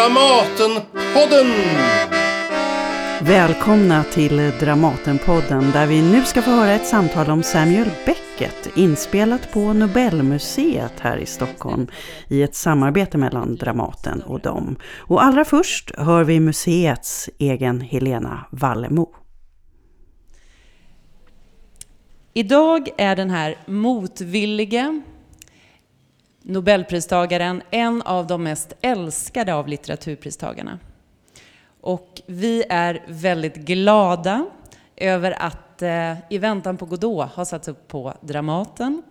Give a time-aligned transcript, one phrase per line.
[0.00, 1.52] Dramatenpodden!
[3.22, 9.52] Välkomna till Dramatenpodden där vi nu ska få höra ett samtal om Samuel Beckett inspelat
[9.52, 11.86] på Nobelmuseet här i Stockholm
[12.28, 14.76] i ett samarbete mellan Dramaten och dem.
[14.98, 19.14] Och allra först hör vi museets egen Helena Wallemo.
[22.34, 25.02] Idag är den här motvillige
[26.50, 30.78] Nobelpristagaren en av de mest älskade av litteraturpristagarna.
[31.80, 34.46] Och vi är väldigt glada
[34.96, 39.02] över att eh, I väntan på Godot har satts upp på Dramaten.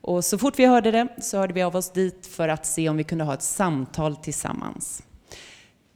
[0.00, 2.88] Och så fort vi hörde det så hörde vi av oss dit för att se
[2.88, 5.02] om vi kunde ha ett samtal tillsammans.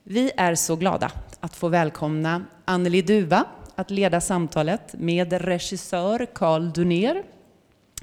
[0.02, 6.72] Vi är så glada att få välkomna Anneli Duva att leda samtalet med regissör Carl
[6.72, 7.22] Dunér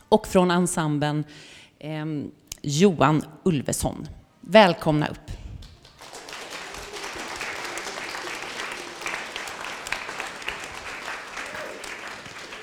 [0.10, 1.24] och från ensemblen
[1.80, 2.06] eh,
[2.70, 4.08] Johan Ulveson.
[4.42, 5.32] Välkomna upp.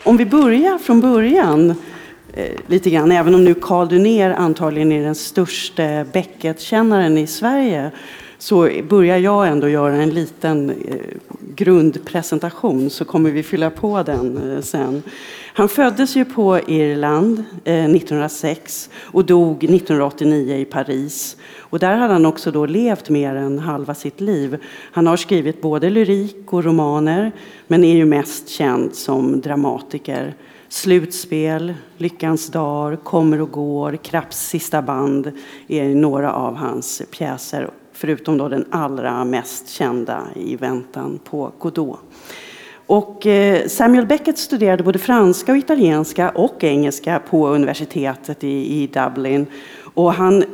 [0.05, 1.75] Om vi börjar från början
[2.33, 7.91] eh, lite grann, även om nu Carl Dunér antagligen är den största Beckett-kännaren i Sverige,
[8.39, 10.97] så börjar jag ändå göra en liten eh,
[11.55, 15.03] grundpresentation så kommer vi fylla på den eh, sen.
[15.57, 21.37] Han föddes ju på Irland eh, 1906 och dog 1989 i Paris.
[21.59, 24.59] Och där hade han också då levt mer än halva sitt liv.
[24.93, 27.33] Han har skrivit både lyrik och romaner
[27.67, 30.35] men är ju mest känd som dramatiker.
[30.69, 35.33] Slutspel, Lyckans dagar, Kommer och går, Krapps sista band
[35.69, 41.99] är några av hans pjäser förutom då den allra mest kända I väntan på Godot.
[42.87, 49.47] Och eh, Samuel Beckett studerade både franska och italienska och engelska på universitetet i, Dublin.
[49.95, 50.45] Och han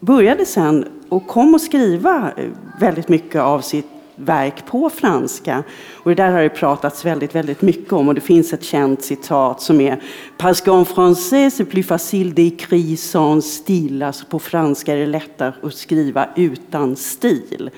[0.00, 2.44] började sen och kom att skriva eh,
[2.80, 5.62] väldigt mycket av sitt verk på franska.
[5.92, 9.02] Och det där har det pratats väldigt, väldigt mycket om och det finns ett känt
[9.02, 10.00] citat som är
[10.38, 14.06] Parce qu'en français c'est plus facile d'écrire sans style.
[14.06, 17.70] Alltså på franska är det lättare att skriva utan stil.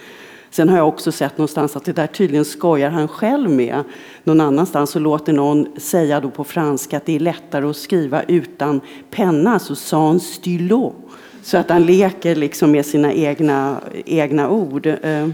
[0.52, 3.84] Sen har jag också sett någonstans att det där tydligen skojar han själv med.
[4.24, 8.22] Någon annanstans så låter någon säga då på franska att det är lättare att skriva
[8.22, 8.80] utan
[9.10, 10.94] penna, alltså sans stylo.
[11.42, 14.86] Så att han leker liksom med sina egna, egna ord.
[14.86, 15.28] Eh,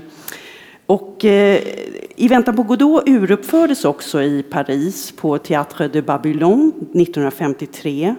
[0.87, 1.63] och eh,
[2.17, 8.15] I väntan på Godot uruppfördes också i Paris på Théâtre de Babylon 1953.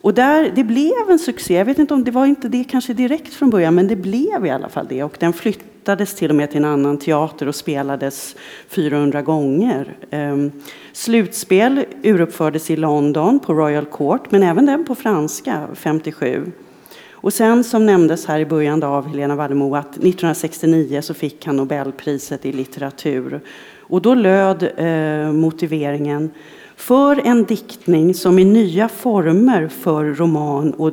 [0.00, 1.54] Och där, det blev en succé.
[1.54, 4.46] Jag vet inte om det var inte det kanske direkt från början, men det blev
[4.46, 5.02] i alla fall det.
[5.02, 5.32] Och den
[5.86, 8.36] flyttades till och med till en annan teater och spelades
[8.68, 9.96] 400 gånger.
[10.10, 10.52] Ehm,
[10.92, 16.52] slutspel uruppfördes i London på Royal Court, men även den på franska 57.
[17.10, 21.56] Och sen som nämndes här i början av Helena Wallemo att 1969 så fick han
[21.56, 23.40] Nobelpriset i litteratur.
[23.80, 26.30] Och då löd eh, motiveringen
[26.76, 30.92] för en diktning som i nya former för roman och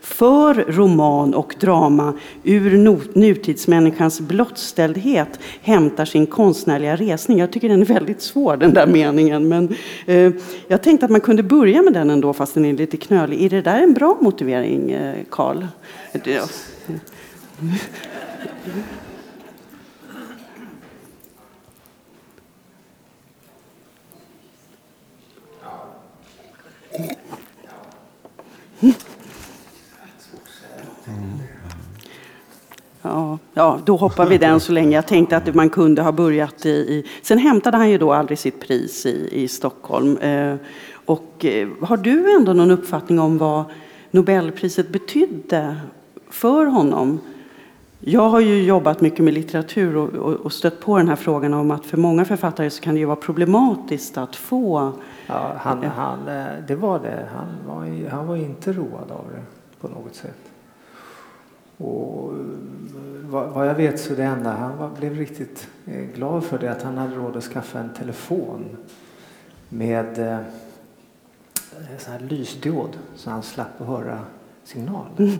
[0.00, 2.14] för roman och drama
[2.44, 2.76] ur
[3.18, 7.38] nutidsmänniskans blottställdhet hämtar sin konstnärliga resning.
[7.38, 9.74] Jag tycker den är väldigt svår den där meningen men
[10.06, 10.32] eh,
[10.68, 13.42] jag tänkte att man kunde börja med den ändå fast den är lite knölig.
[13.42, 15.66] Är det där en bra motivering eh, Karl?
[28.82, 28.94] Mm.
[33.02, 34.96] Ja, ja, då hoppar vi den så länge.
[34.96, 36.70] Jag tänkte att man kunde ha börjat i...
[36.70, 37.06] i...
[37.22, 40.16] Sen hämtade han ju då aldrig sitt pris i, i Stockholm.
[40.16, 40.54] Eh,
[41.04, 43.64] och eh, har du ändå någon uppfattning om vad
[44.10, 45.76] Nobelpriset betydde
[46.30, 47.20] för honom?
[48.00, 51.54] Jag har ju jobbat mycket med litteratur och, och, och, stött på den här frågan
[51.54, 54.92] om att för många författare så kan det ju vara problematiskt att få...
[55.26, 57.28] Ja, han, han, eh, det var det.
[57.34, 59.42] Han var, han var inte road av det
[59.80, 60.50] på något sätt.
[61.76, 62.32] Och
[63.30, 66.82] vad jag vet så det enda han var, blev riktigt eh, glad för det att
[66.82, 68.76] han hade råd att skaffa en telefon
[69.68, 70.38] med eh,
[71.98, 74.20] sån här lysdiod så han slapp att höra
[74.64, 75.06] signal.
[75.18, 75.38] Mm.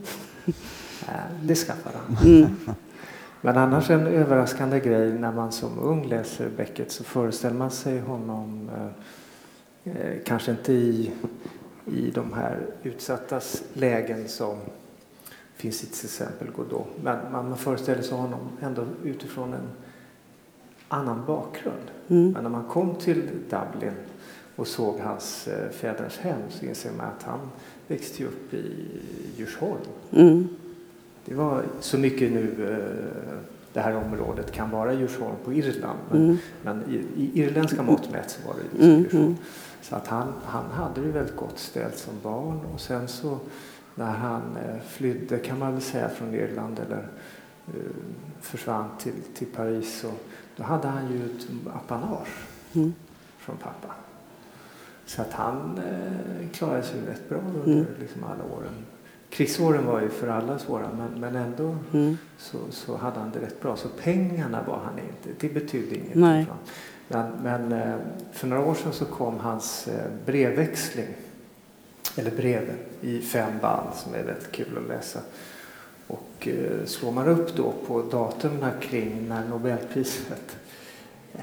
[1.09, 2.27] Eh, det skaffade han.
[2.27, 2.57] Mm.
[3.41, 8.01] Men annars en överraskande grej när man som ung läser Beckett så föreställer man sig
[8.01, 8.71] honom
[9.85, 11.13] eh, eh kanske inte i,
[11.87, 14.59] i de här utsattas lägen som
[15.61, 16.87] finns till exempel Godot.
[17.03, 19.69] Men man föreställer sig honom ändå utifrån en
[20.89, 21.91] annan bakgrund.
[22.09, 22.31] Mm.
[22.33, 23.95] Men när man kom till Dublin
[24.57, 27.39] och såg hans eh, fäders hem så inser man att han
[27.89, 28.89] växte upp i
[29.37, 29.81] Djursholm.
[30.13, 30.49] Mm.
[31.25, 33.39] Det var så mycket nu eh,
[33.73, 35.99] det här området kan vara Djursholm på Irland.
[36.11, 36.37] Men, Mm.
[36.63, 39.25] men i, i irländska mått mätt så var det Mm, Djursholm.
[39.25, 39.37] mm.
[39.83, 43.39] Så att han, han hade det väldigt gott ställt som barn och sen så
[43.95, 47.09] när han eh, flydde kan man väl säga från Irland eller
[47.67, 47.73] eh,
[48.41, 50.11] försvann till, till Paris så
[50.57, 52.29] då hade han ju ett apanage
[52.75, 52.93] Mm.
[53.39, 53.95] från pappa.
[55.07, 57.87] Så att han eh, klarade sig rätt bra under Mm.
[58.01, 58.73] liksom alla åren.
[59.31, 62.17] Krigsåren var ju för alla svåra men, men ändå Mm.
[62.39, 63.77] så, så hade han det rätt bra.
[63.77, 66.15] Så pengarna var han inte, det betydde inget.
[67.09, 67.97] Men, men eh,
[68.33, 71.09] för några år sedan så kom hans eh, brevväxling,
[72.17, 75.21] eller brev i fem band som är väldigt kul att läsa.
[76.07, 80.57] Och eh, slår man upp då på datumen kring när Nobelpriset
[81.35, 81.43] eh,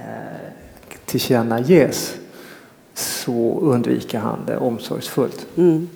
[1.06, 2.18] tillkännages
[2.94, 5.48] så undviker han det omsorgsfullt.
[5.58, 5.90] Mm.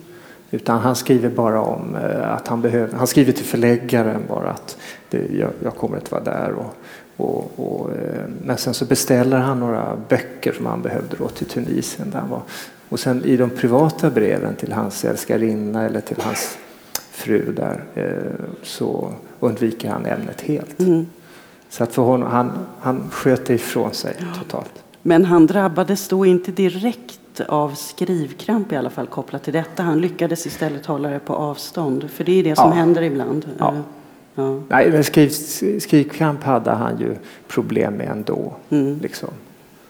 [0.52, 4.78] Utan han skriver bara om eh, att han behöver, han skriver till förläggaren bara att
[5.12, 6.52] det, jag, jag kommer att vara där.
[6.52, 6.76] Och,
[7.18, 11.46] och, och, eh, men sen så beställer han några böcker som han behövde då till
[11.48, 12.10] Tunisien.
[12.10, 12.42] Där han var.
[12.90, 16.58] Och sen i de privata breven till hans älskarinna eller till hans
[17.12, 20.80] fru där eh, så undviker han ämnet helt.
[20.80, 21.06] Mm.
[21.70, 24.84] Så att för honom, han, han sköt det ifrån sig totalt.
[25.02, 29.84] Men han drabbades då inte direkt av skrivkramp i alla fall kopplat till detta.
[29.84, 32.10] Han lyckades istället hålla det på avstånd.
[32.10, 32.76] För det är det som Ja.
[32.76, 33.50] händer ibland.
[33.58, 33.74] Ja.
[34.36, 34.60] Ja.
[34.70, 35.30] Nej, men skriv,
[35.80, 37.16] skrivkramp hade han ju
[37.48, 38.54] problem med ändå.
[38.70, 39.00] Mm.
[39.02, 39.30] Liksom.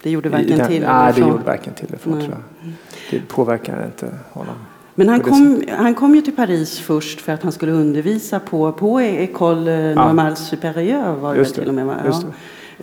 [0.03, 1.29] Det gjorde varken den- till Nej, eller det från.
[1.29, 2.27] gjorde varken till eller från Nej.
[2.27, 2.71] tror jag.
[3.11, 4.55] Det påverkade inte honom.
[4.95, 8.39] Men han det kom, han kom ju till Paris först för att han skulle undervisa
[8.39, 11.95] på, på École Normale Supérieure var det det, till och med?
[12.05, 12.23] Ja.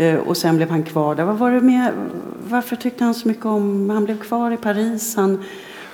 [0.04, 1.24] Eh, Och sen blev han kvar där.
[1.24, 1.92] Vad var det med,
[2.48, 5.44] varför tyckte han så mycket om, han blev kvar i Paris, han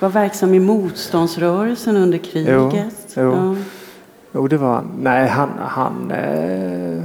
[0.00, 2.94] var verksam i motståndsrörelsen under kriget.
[3.16, 3.22] jo.
[3.22, 3.56] Ja.
[4.34, 4.84] Jo, det var.
[4.98, 5.48] Nej, han...
[5.58, 6.98] han eh,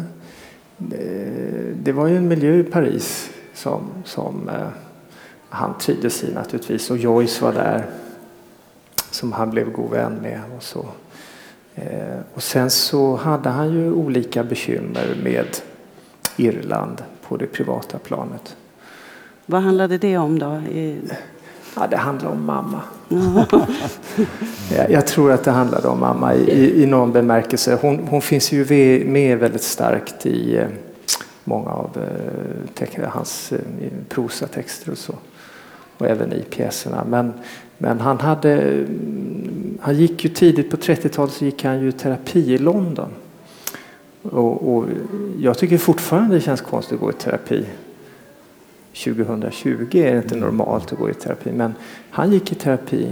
[0.91, 4.67] eh, det var ju en miljö i Paris som, som eh,
[5.49, 6.91] han trivdes i naturligtvis.
[6.91, 7.85] Och Joyce var där
[9.11, 10.41] som han blev god vän med.
[10.57, 10.85] Och, så.
[11.75, 15.47] Eh, och sen så hade han ju olika bekymmer med
[16.37, 18.55] Irland på det privata planet.
[19.45, 20.61] Vad handlade det om då?
[20.71, 21.01] I-
[21.75, 22.81] Ja, det handlar om mamma.
[24.89, 27.77] jag, tror att det handlade om mamma i, i, i någon bemärkelse.
[27.81, 28.65] Hon, hon finns ju
[29.05, 30.67] med väldigt starkt i eh,
[31.43, 31.97] många av
[32.81, 33.59] eh, hans eh,
[34.09, 35.13] prosatexter och så.
[35.97, 37.05] Och även i pjäserna.
[37.09, 37.33] Men,
[37.77, 38.61] men han hade...
[38.61, 43.09] Mm, han gick ju tidigt på 30-talet så gick han ju i terapi i London.
[44.21, 44.85] Och, och
[45.39, 47.65] jag tycker fortfarande det känns konstigt att gå i terapi
[49.03, 51.51] 2020 är det inte normalt att gå i terapi.
[51.51, 51.73] Men
[52.09, 53.07] han gick i terapi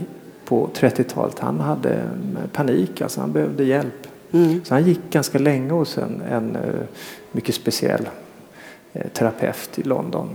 [0.46, 1.40] på 30-talet.
[1.40, 4.08] Han hade mm, panik, alltså han behövde hjälp.
[4.32, 4.66] Mm.
[4.66, 6.62] Så han gick ganska länge hos en, en eh,
[7.32, 8.10] mycket speciell
[8.94, 10.30] eh, terapeut i London.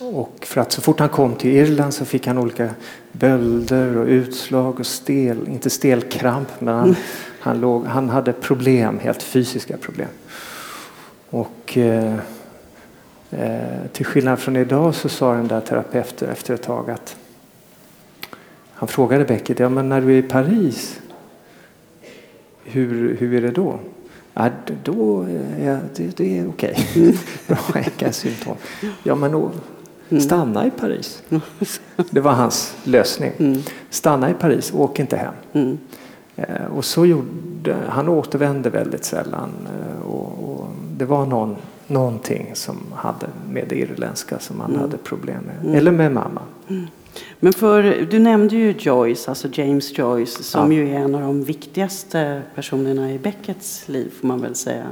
[0.00, 2.70] Och för att så fort han kom till Irland så fick han olika
[3.12, 6.96] bölder och utslag och stel, inte stelkramp, men han,
[7.40, 10.08] han, låg, han hade problem, helt fysiska problem.
[11.30, 12.14] Och eh,
[13.30, 17.16] Eh, till skillnad från idag så sa den där terapeuten efter ett tag att
[18.74, 21.00] han frågade Beckett, ja men när du är i Paris,
[22.64, 23.78] hur, hur är det då?
[24.34, 24.50] Ja,
[24.84, 26.86] då är det, det är okej.
[27.46, 27.58] Bra,
[28.00, 28.56] inga symptom.
[29.02, 29.50] Ja men då,
[30.20, 31.22] stanna i Paris.
[32.10, 33.62] Det var hans lösning.
[33.90, 35.34] Stanna i Paris, åk inte hem.
[35.52, 35.78] Mm.
[36.36, 39.50] Eh, Och så gjorde, han återvände väldigt sällan.
[39.66, 44.96] eh, Och, och det var någon, någonting som hade med det irländska som han hade
[44.96, 45.74] problem med.
[45.76, 46.42] Eller med mamma.
[47.40, 50.78] Men för, du nämnde ju Joyce, alltså James Joyce, som Ja.
[50.78, 54.86] ju är en av de viktigaste personerna i Beckets liv, får man väl säga.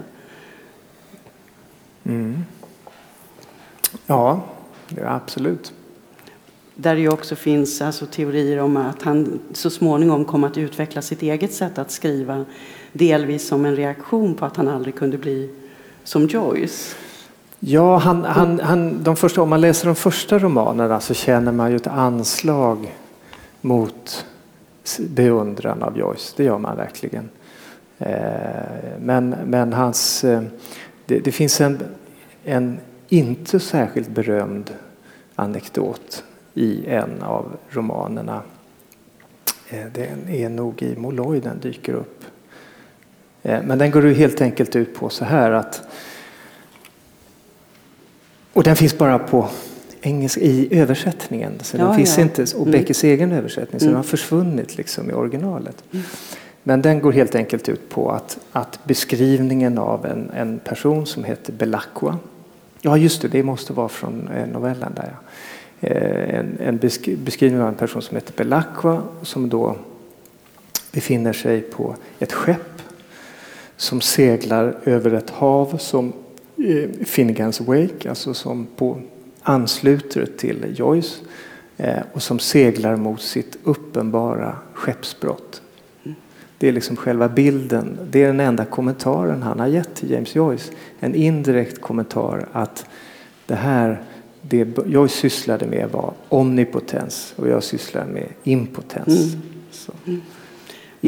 [2.04, 2.44] Mm.
[4.06, 4.44] Ja,
[4.96, 5.72] ja, absolut.
[6.74, 11.02] Där det ju också finns alltså, teorier om att han så småningom kom att utveckla
[11.02, 12.44] sitt eget sätt att skriva,
[12.92, 15.50] delvis som en reaktion på att han aldrig kunde bli
[16.04, 16.96] som Joyce.
[17.60, 21.70] Ja, han, han, han, de första, om man läser de första romanerna så känner man
[21.70, 22.94] ju ett anslag
[23.60, 24.26] mot
[24.98, 26.34] beundran av Joyce.
[26.36, 27.28] Det gör man verkligen.
[27.98, 30.42] Eh, men, men hans, eh,
[31.06, 31.78] det, det finns en,
[32.44, 34.74] en inte särskilt berömd
[35.34, 38.42] anekdot i en av romanerna.
[39.68, 42.24] Eh, den är nog i Molloy den dyker upp.
[43.44, 45.82] Eh, Men den går helt enkelt ut på så här att
[48.52, 49.48] och den finns bara på
[50.00, 51.52] engelska i översättningen.
[51.62, 52.22] Så Ja, den finns ja.
[52.22, 52.70] inte, och Mm.
[52.70, 53.92] Beckes egen översättning, så Mm.
[53.92, 55.84] den har försvunnit liksom i originalet.
[56.62, 61.24] Men den går helt enkelt ut på att, att beskrivningen av en, en person som
[61.24, 62.18] heter Belacqua.
[62.80, 65.16] Ja, just det, det måste vara från eh, novellen där.
[65.80, 65.88] Ja.
[65.88, 66.76] Eh, en, en
[67.24, 69.76] beskrivning av en person som heter Belacqua som då
[70.92, 72.73] befinner sig på ett skepp
[73.76, 76.12] som seglar över ett hav som
[76.56, 79.00] eh, Finnegans Wake, alltså som på,
[79.42, 81.20] ansluter till Joyce
[81.76, 85.60] eh, och som seglar mot sitt uppenbara skeppsbrott.
[86.58, 87.98] Det är liksom själva bilden.
[88.10, 90.72] Det är den enda kommentaren han har gett till James Joyce.
[91.00, 92.86] En indirekt kommentar att
[93.46, 94.02] det här
[94.48, 99.34] det jag sysslade med var omnipotens och jag sysslade med impotens.
[100.06, 100.20] Mm.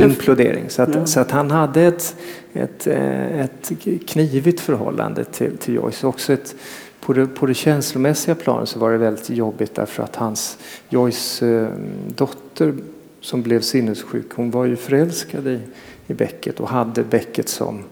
[0.05, 0.71] Implodering.
[0.71, 1.07] Så att, ja.
[1.07, 2.17] så att han hade ett,
[2.53, 3.73] ett, eh, ett
[4.07, 6.07] knivigt förhållande till, till Joyce.
[6.07, 6.55] Också ett,
[7.01, 11.47] på, det, på det känslomässiga planet så var det väldigt jobbigt därför att hans Joyce
[11.47, 11.69] eh,
[12.17, 12.75] dotter
[13.21, 15.61] som blev sinnessjuk, hon var ju förälskad i,
[16.07, 17.85] i Becket och hade Becket som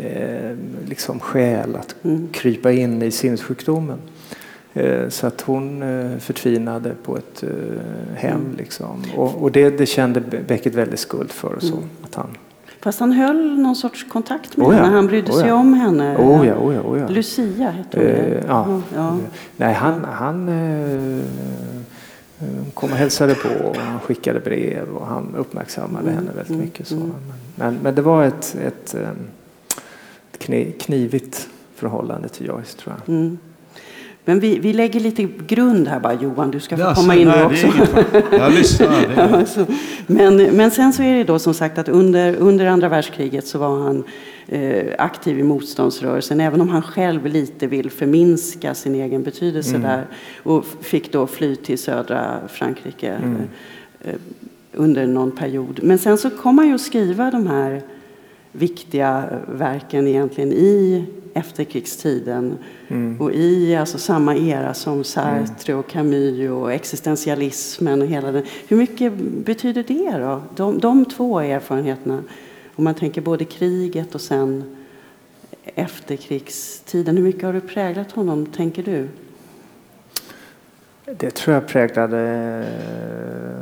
[0.00, 0.56] eh,
[0.88, 2.28] liksom skäl att mm.
[2.32, 3.98] krypa in i sinnessjukdomen.
[4.74, 7.48] Eh, så att hon eh, förtvinade på ett eh,
[8.16, 8.40] hem.
[8.40, 8.56] Mm.
[8.56, 9.04] Liksom.
[9.16, 11.54] Och, och det, det, kände Beckett väldigt skuld för.
[11.54, 11.88] Och så, mm.
[12.02, 12.36] att han...
[12.80, 14.94] Fast han höll någon sorts kontakt med oh ja, henne.
[14.94, 15.42] Han brydde oh ja.
[15.42, 16.16] sig om henne.
[16.16, 17.08] Oh ja, oh ja, oh ja.
[17.08, 18.06] Lucia hette hon.
[18.06, 18.82] Eh, ja.
[18.94, 19.18] ja.
[19.56, 21.24] Nej, han, han eh,
[22.74, 26.14] kom och hälsade på och han skickade brev och han uppmärksammade mm.
[26.14, 26.60] henne väldigt mm.
[26.60, 26.86] mycket.
[26.86, 26.94] Så.
[26.94, 27.12] Mm.
[27.54, 28.94] Men, men, det var ett, ett,
[30.32, 33.36] ett knivigt förhållande till Joyce tror jag.
[34.30, 37.28] Men vi, vi lägger lite grund här bara Johan, du ska få alltså, komma in
[37.28, 37.66] nej, också.
[38.32, 39.16] Jag lyssnar.
[39.16, 39.66] alltså,
[40.06, 43.58] men, men sen så är det då som sagt att under, under andra världskriget så
[43.58, 44.04] var han
[44.46, 49.82] eh, aktiv i motståndsrörelsen, även om han själv lite vill förminska sin egen betydelse mm.
[49.82, 50.06] där
[50.42, 53.36] och fick då fly till södra Frankrike mm.
[54.00, 54.14] eh,
[54.72, 55.80] under någon period.
[55.82, 57.82] Men sen så kom han ju att skriva de här
[58.52, 62.58] viktiga verken egentligen i efterkrigstiden
[62.88, 63.20] mm.
[63.20, 68.44] och i alltså samma era som Sartre och Camus och existentialismen och hela den.
[68.68, 69.12] Hur mycket
[69.44, 70.42] betyder det då?
[70.56, 72.22] De, de två erfarenheterna,
[72.74, 74.76] om man tänker både kriget och sen
[75.64, 77.16] efterkrigstiden.
[77.16, 79.08] Hur mycket har det präglat honom, tänker du?
[81.04, 82.20] Det tror jag präglade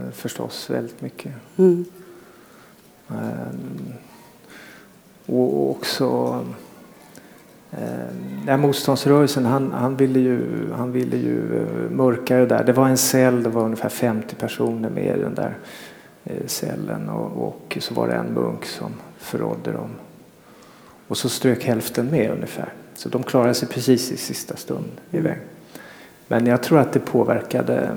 [0.07, 1.33] eh, förstås väldigt mycket.
[1.57, 1.85] Mm.
[3.09, 3.93] Um,
[5.27, 6.45] och också
[7.71, 12.65] Eh, motståndsrörelsen, han, han, ville ju, han ville ju eh, mörka det där.
[12.65, 15.57] Det var en cell, det var ungefär 50 personer med i den där
[16.25, 19.91] eh, cellen och, och, så var det en munk som förrådde dem.
[21.09, 22.73] Och så strök hälften med ungefär.
[22.95, 25.39] Så de klarade sig precis i sista stund iväg.
[26.29, 27.91] Men jag tror att det påverkade,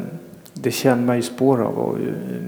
[0.53, 1.97] det känner man ju spår av och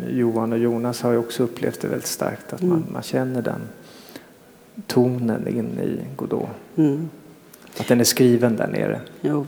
[0.09, 2.93] Johan och Jonas har ju också upplevt det väldigt starkt att man, mm.
[2.93, 3.61] man känner den
[4.87, 6.49] tonen in i Godot.
[6.75, 7.09] Mm.
[7.79, 9.01] Att den är skriven där nere.
[9.21, 9.47] Jo.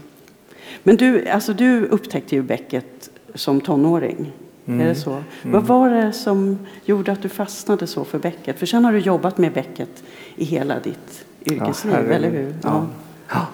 [0.83, 4.31] Men du, alltså du upptäckte ju Beckett som tonåring.
[4.65, 4.81] Mm.
[4.81, 5.11] Är det så?
[5.11, 5.23] Mm.
[5.43, 8.59] Vad var det som gjorde att du fastnade så för Beckett?
[8.59, 10.03] För sen har du jobbat med Beckett
[10.35, 12.55] i hela ditt yrkesliv, ja, eller hur?
[12.63, 12.87] Ja.
[13.29, 13.47] Ja.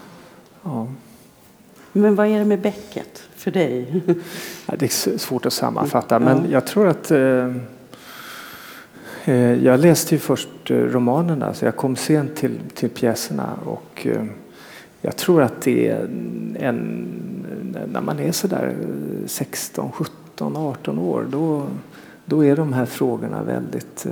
[0.64, 0.88] ja.
[1.92, 4.02] Men vad är det med Beckett för dig?
[4.66, 7.56] det är svårt att sammanfatta, men jag tror att Eh,
[9.64, 13.50] jag läste ju först eh, romanerna, så jag kom sent till, till pjäserna.
[13.66, 14.26] Och eh,
[15.02, 16.04] jag tror att det är
[16.60, 17.08] en,
[17.92, 18.76] när man är sådär
[19.26, 21.68] 16, 17, 18 år, då,
[22.26, 24.08] då är de här frågorna väldigt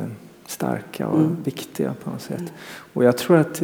[0.46, 1.38] starka och mm.
[1.44, 2.54] viktiga på något sätt.
[2.94, 3.62] Och jag tror att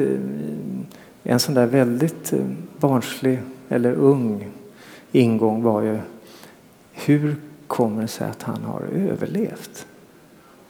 [1.24, 2.34] en sån där väldigt
[2.80, 4.48] barnslig eller ung
[5.12, 5.98] ingång var ju
[6.92, 7.36] hur
[7.68, 9.86] kommer det sig att han har överlevt?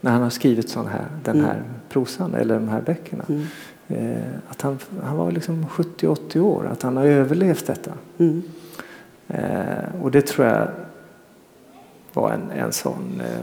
[0.06, 1.66] När han har skrivit sån här, den här mm.
[1.90, 3.26] prosan eller de här böckerna.
[3.28, 3.46] Mm.
[3.88, 7.92] Eh, att han, han var liksom 70-80 år, att han har överlevt detta.
[8.18, 8.44] Mm.
[9.28, 10.68] Eh, och det tror jag
[12.14, 13.22] var en, en sån...
[13.22, 13.40] Eh,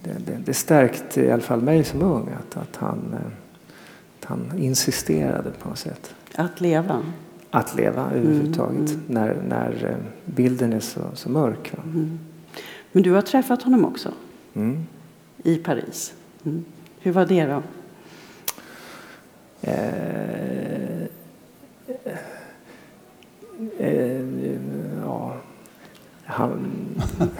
[0.00, 3.32] det, det, det, stärkte i alla fall mig som ung att, att, han, eh,
[4.20, 6.14] att han insisterade på något sätt.
[6.34, 7.02] Att leva?
[7.50, 9.02] Att leva överhuvudtaget mm, mm.
[9.06, 11.72] när, när eh, bilden är så, så mörk.
[11.84, 12.18] Mm.
[12.92, 14.12] Men du har träffat honom också?
[14.54, 14.86] Mm
[15.44, 16.12] i Paris.
[16.44, 16.64] Mm.
[17.00, 17.62] Hur var det då?
[19.62, 21.02] Eh,
[23.78, 24.20] eh,
[25.04, 25.36] ja,
[26.24, 26.70] han...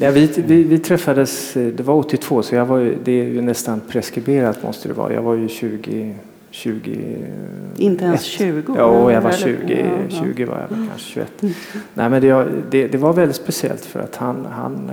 [0.00, 3.80] ja, vi, vi, vi, träffades, det var 82 så jag var, det är ju nästan
[3.88, 5.12] preskriberat måste det vara.
[5.12, 6.14] Jag var ju 20,
[6.50, 7.16] 20
[7.76, 8.74] Inte ens 20?
[8.76, 11.42] Ja, jag var 20, 20 var jag kanske 21.
[11.42, 11.54] Mm.
[11.94, 14.90] Nej, men det, det, det, var väldigt speciellt för att han, han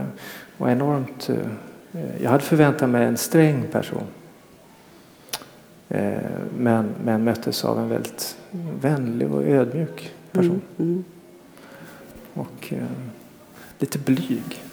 [0.58, 1.30] var enormt
[1.96, 4.04] Eh, jag hade förväntat mig en sträng person.
[5.90, 6.14] Eh,
[6.58, 8.38] men, men möttes av en väldigt
[8.82, 10.62] vänlig och ödmjuk person.
[10.78, 11.04] Mm, mm.
[12.34, 12.84] Och eh,
[13.80, 14.64] lite blyg.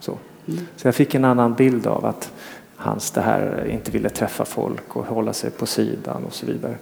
[0.00, 0.18] Så.
[0.48, 0.60] Mm.
[0.76, 2.32] så jag fick en annan bild av att
[2.76, 6.76] hans det här inte ville träffa folk och hålla sig på sidan och så vidare.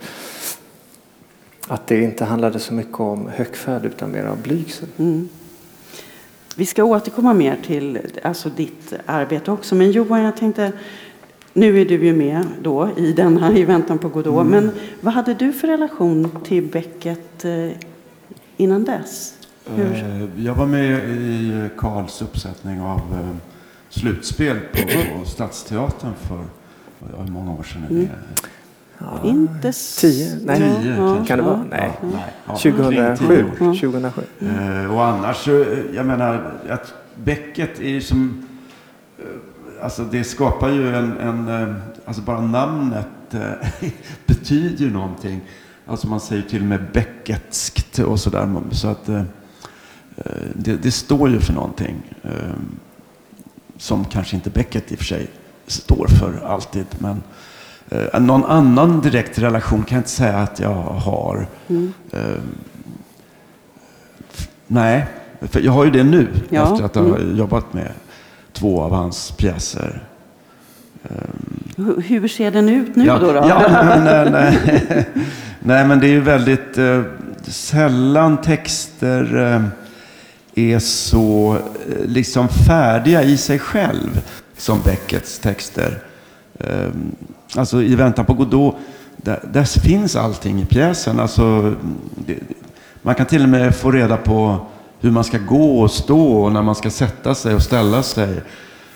[1.69, 4.89] Att det inte handlade så mycket om högfärd utan mer om blygsel.
[6.55, 6.61] Mm.
[6.61, 9.75] Vi ska återkomma mer till alltså, ditt arbete också.
[9.75, 10.73] Men Johan, jag tänkte,
[11.53, 14.47] nu är du ju med då i denna I väntan på Godot.
[14.47, 14.51] Mm.
[14.51, 14.71] Men
[15.01, 17.71] vad hade du för relation till Beckett eh,
[18.57, 19.35] innan dess?
[19.67, 19.93] Hur?
[19.95, 23.37] Eh, Jag var med i Karls uppsättning av eh,
[23.89, 24.79] Slutspel på,
[25.19, 26.45] på Stadsteatern för
[27.31, 28.09] många år sedan det?
[28.99, 30.39] Ja, Inte tio?
[30.45, 30.59] Nej.
[30.83, 31.25] Tio Ja?
[31.25, 31.65] Kan det vara?
[31.71, 31.91] Nej.
[32.03, 32.35] Ja, nej.
[32.47, 33.17] Ja, 2007.
[33.17, 33.75] kring tio år.
[33.75, 34.23] 2007.
[34.41, 38.47] Eh, och annars, så, eh, jag menar, att Becket är ju som...
[39.19, 39.25] eh,
[39.85, 41.19] Alltså det skapar ju en...
[41.19, 41.75] en
[42.05, 43.07] alltså bara namnet
[44.27, 45.41] betyder ju någonting.
[45.87, 48.49] Alltså man säger till och med Becketskt och sådär.
[48.71, 49.07] Så att
[50.55, 51.97] det, det står ju för någonting.
[52.23, 52.31] eh,
[53.77, 55.27] Som kanske inte Beckett i och för sig
[55.67, 56.87] står för alltid.
[56.99, 57.23] Men
[57.91, 61.47] eh, någon annan direkt relation kan jag inte säga att jag har.
[61.69, 61.93] Mm.
[62.13, 62.21] Eh,
[64.67, 65.07] Nej,
[65.41, 67.37] för jag har ju det nu Ja, efter att ha mm.
[67.37, 67.91] jobbat med
[68.53, 70.03] två av hans pjäser.
[71.77, 73.27] Hur- Hur ser den ut nu ja, då?
[73.33, 73.45] då?
[73.49, 75.07] Ja, men, nej, nej.
[75.61, 77.03] nej, men det är ju väldigt eh,
[77.43, 79.63] sällan texter eh,
[80.75, 81.57] är så
[81.89, 84.23] eh, liksom färdiga i sig själv
[84.57, 85.99] som Beckets texter.
[86.59, 86.89] Eh,
[87.57, 88.75] alltså i väntan på Godot,
[89.17, 91.21] där, där finns allting i pjäsen.
[91.21, 91.75] Alltså,
[92.27, 92.39] det,
[93.03, 94.67] man kan till och med få reda på
[95.01, 98.43] hur man ska gå och stå och när man ska sätta sig och ställa sig.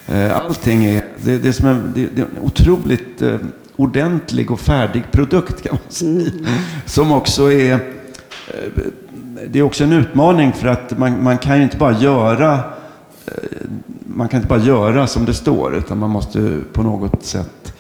[0.06, 3.36] Eh, Allting är, det, det är, som en, det, det är en otroligt eh,
[3.76, 6.30] ordentlig och färdig produkt kan man säga.
[6.86, 8.82] Som också är, eh,
[9.48, 12.60] det är också en utmaning för att man, man kan ju inte bara göra
[14.18, 17.74] man kan inte bara göra som det står utan man måste på något sätt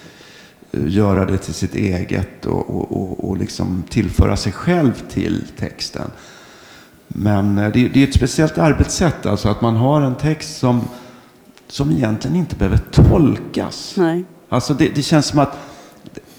[0.72, 5.44] eh, göra det till sitt eget och, och, och, och liksom tillföra sig själv till
[5.58, 6.10] texten.
[7.08, 10.88] Men eh, det, det är ett speciellt arbetssätt, alltså att man har en text som,
[11.68, 13.94] som egentligen inte behöver tolkas.
[13.96, 14.24] Nej.
[14.48, 15.58] Alltså det, det känns som att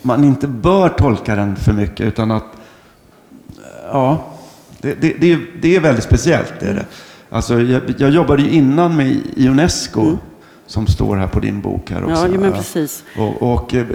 [0.02, 2.48] man inte bör tolka den för mycket utan att
[3.92, 4.24] ja,
[4.82, 6.54] det, det, det är väldigt speciellt.
[6.60, 6.86] Det är det.
[7.30, 10.18] Alltså, jag, jag jobbade ju innan med Ionesco
[10.68, 12.28] som står här på din bok här också.
[12.28, 13.04] Ja, men precis.
[13.18, 13.86] Och, och eh,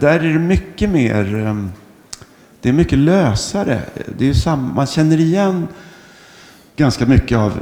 [0.00, 1.70] där, är det mycket mer, ehm,
[2.60, 3.80] det är mycket lösare.
[4.18, 5.68] Det är sam, man känner igen
[6.76, 7.60] ganska mycket av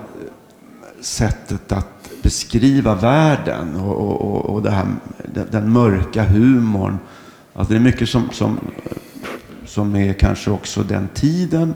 [1.00, 4.86] sättet att beskriva världen och, och, och, det här,
[5.34, 6.98] den, den mörka humorn.
[7.54, 8.60] Alltså det är mycket som, som,
[9.66, 11.74] som är kanske också den tiden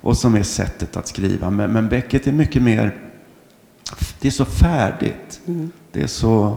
[0.00, 1.50] och som är sättet att skriva.
[1.50, 2.96] Men, men Beckett är mycket mer,
[4.20, 5.40] det är så färdigt.
[5.92, 6.56] Det är så,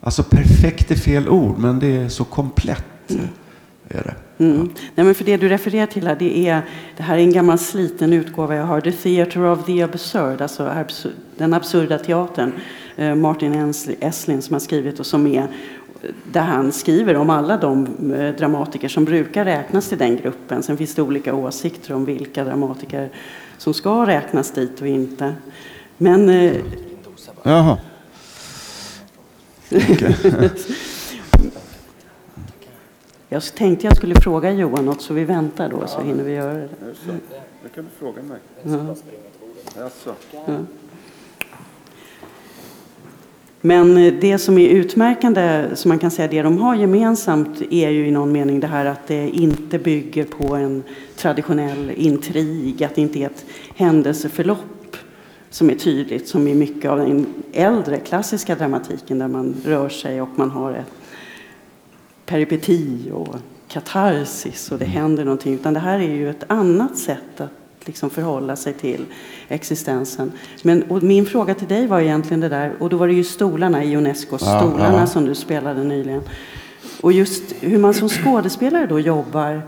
[0.00, 2.84] alltså perfekt är fel ord, men det är så komplett.
[3.88, 4.44] Är det.
[4.44, 4.70] Mm.
[4.94, 6.62] Nej, men för det du refererar till här, det är,
[6.96, 8.80] det här är en gammal sliten utgåva jag har.
[8.80, 12.52] The Theatre of the Absurd, alltså absur, den absurda teatern.
[12.96, 15.46] Eh, Martin Ens- Esslin som har skrivit och som är
[16.32, 20.62] där han skriver om alla de eh, dramatiker som brukar räknas till den gruppen.
[20.62, 23.10] Sen finns det olika åsikter om vilka dramatiker
[23.58, 25.34] som ska räknas dit och inte.
[25.96, 26.56] Men eh,
[27.42, 27.78] Jaha.
[33.28, 36.54] jag tänkte jag skulle fråga Johan något så vi väntar då så hinner vi göra
[36.54, 36.68] det.
[37.62, 38.38] Det kan du fråga mig.
[38.62, 38.96] Ja.
[39.84, 40.14] Alltså.
[43.60, 47.90] Men eh, det som är utmärkande, som man kan säga det de har gemensamt, är
[47.90, 50.82] ju i någon mening det här att det inte bygger på en
[51.16, 53.44] traditionell intrig, att det inte är ett
[53.76, 54.96] händelseförlopp
[55.50, 60.22] som är tydligt, som i mycket av den äldre klassiska dramatiken där man rör sig
[60.22, 60.92] och man har ett
[62.26, 63.36] peripeti och
[63.68, 65.54] katarsis och det händer någonting.
[65.54, 69.04] Utan det här är ju ett annat sätt att liksom förhålla sig till
[69.48, 70.32] existensen.
[70.62, 73.84] Men, min fråga till dig var egentligen det där, och då var det ju stolarna
[73.84, 75.06] i Unescos Ja, stolarna ja.
[75.06, 76.22] som du spelade nyligen.
[77.00, 79.62] Och just hur man som skådespelare då jobbar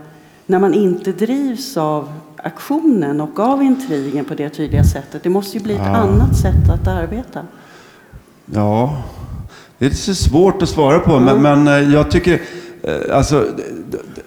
[0.45, 5.23] när man inte drivs av aktionen och av intrigen på det tydliga sättet.
[5.23, 5.95] Det måste ju bli ett Ja.
[5.95, 7.41] annat sätt att arbeta.
[8.45, 9.03] Ja,
[9.77, 12.41] det är lite svårt att svara på, men, men eh, jag tycker
[12.83, 13.47] eh, alltså,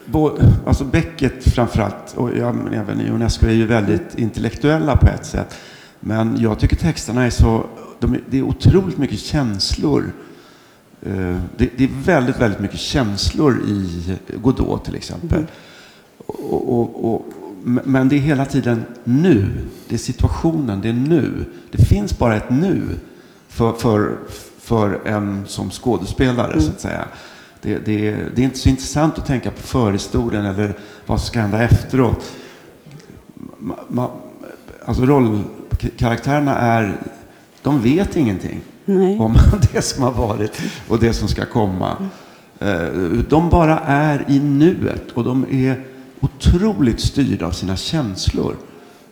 [0.06, 5.26] bo- alltså Beckett framförallt och ja, men även Ionesco är ju väldigt intellektuella på ett
[5.26, 5.54] sätt.
[6.00, 7.66] Men jag tycker texterna är så,
[7.98, 10.12] de, det är otroligt mycket känslor
[11.02, 14.00] Eh, det, det, är väldigt, väldigt mycket känslor i
[14.42, 15.38] Godot till exempel.
[15.38, 15.48] Mm.
[16.26, 17.26] Och, och, och,
[17.62, 19.48] men det är hela tiden nu.
[19.88, 21.44] Det är situationen, det är nu.
[21.70, 22.82] Det finns bara ett nu
[23.48, 24.18] för, för,
[24.60, 26.64] för en som skådespelare mm.
[26.64, 27.08] så att säga.
[27.66, 30.74] Det, det, det, är inte så intressant att tänka på förhistorien eller
[31.07, 32.33] vad som ska hända efteråt.
[33.88, 34.11] Ma,
[34.85, 37.00] alltså rollkaraktärerna är,
[37.62, 39.18] de vet ingenting Nej.
[39.18, 39.37] om
[39.72, 41.96] det som har varit och det som ska komma.
[42.59, 43.24] Mm.
[43.29, 45.85] De bara är i nuet och de är
[46.20, 48.57] otroligt styrda av sina känslor.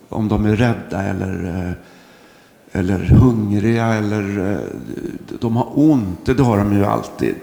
[0.09, 4.59] Om de är rädda eller, eh, eller hungriga eller eh,
[5.41, 6.27] de har ont.
[6.27, 7.35] Det har de ju alltid.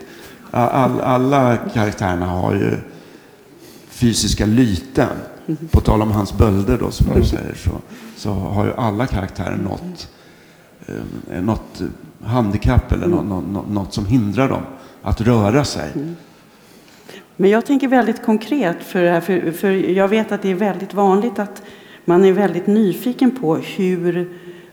[0.52, 2.78] All, alla karaktärerna har ju
[3.90, 5.10] fysiska lyten.
[5.72, 7.72] På tal om hans bölder då som du säger så,
[8.16, 10.10] så har ju alla karaktärer något,
[10.88, 11.82] eh, något
[12.24, 14.62] handikapp eller något, något, något som hindrar dem
[15.02, 15.92] att röra sig.
[15.96, 16.16] Mm.
[17.36, 21.40] Men jag tänker väldigt konkret, för, för, för jag vet att det är väldigt vanligt
[21.40, 21.62] att
[22.06, 24.30] man är väldigt nyfiken på hur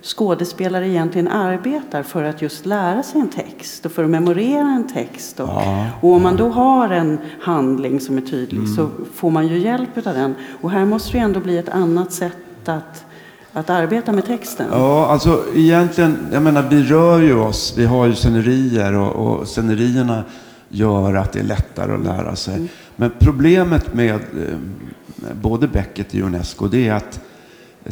[0.09, 4.89] skådespelare egentligen arbetar för att just lära sig en text och för att memorera en
[4.89, 5.41] text.
[5.41, 8.75] Och, ja, och om man då har en handling som är tydlig mm.
[8.75, 10.35] så får man ju hjälp av den.
[10.61, 13.05] Och här måste det ändå bli ett annat sätt att
[13.53, 14.67] att arbeta med texten?
[14.71, 19.47] Ja, alltså egentligen, jag menar vi rör ju oss, vi har ju scenerier och, och
[19.49, 20.25] scenerierna
[20.69, 22.55] gör att det är lättare att lära sig.
[22.55, 22.69] Mm.
[22.97, 24.59] Men problemet med eh,
[25.33, 27.21] både Beckett och Unesco det är att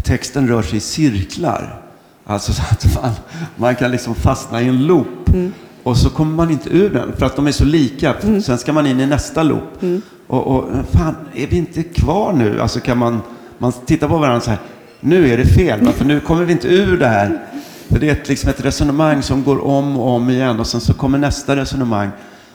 [0.03, 1.86] texten rör sig i cirklar.
[2.27, 3.13] Alltså så att man,
[3.57, 5.29] man kan liksom fastna i en loop.
[5.29, 5.53] Mm.
[5.83, 8.15] Och så kommer man inte ur den för att de är så lika.
[8.15, 8.43] Mm.
[8.43, 9.83] Sen ska man in i nästa loop.
[9.83, 10.03] Mm.
[10.27, 12.61] Och, och fan, är vi inte kvar nu?
[12.61, 13.21] Alltså kan man,
[13.59, 14.59] man titta på varandra så här.
[15.01, 17.47] Nu är det fel, för nu kommer vi inte ur det här.
[17.89, 20.81] För det är ett, liksom ett resonemang som går om och om igen och sen
[20.81, 22.11] så kommer nästa resonemang.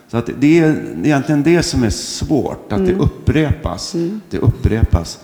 [0.07, 2.86] Så att det är egentligen det som är svårt, att mm.
[2.86, 3.93] det upprepas.
[3.93, 4.21] Mm.
[4.29, 5.19] Det upprepas.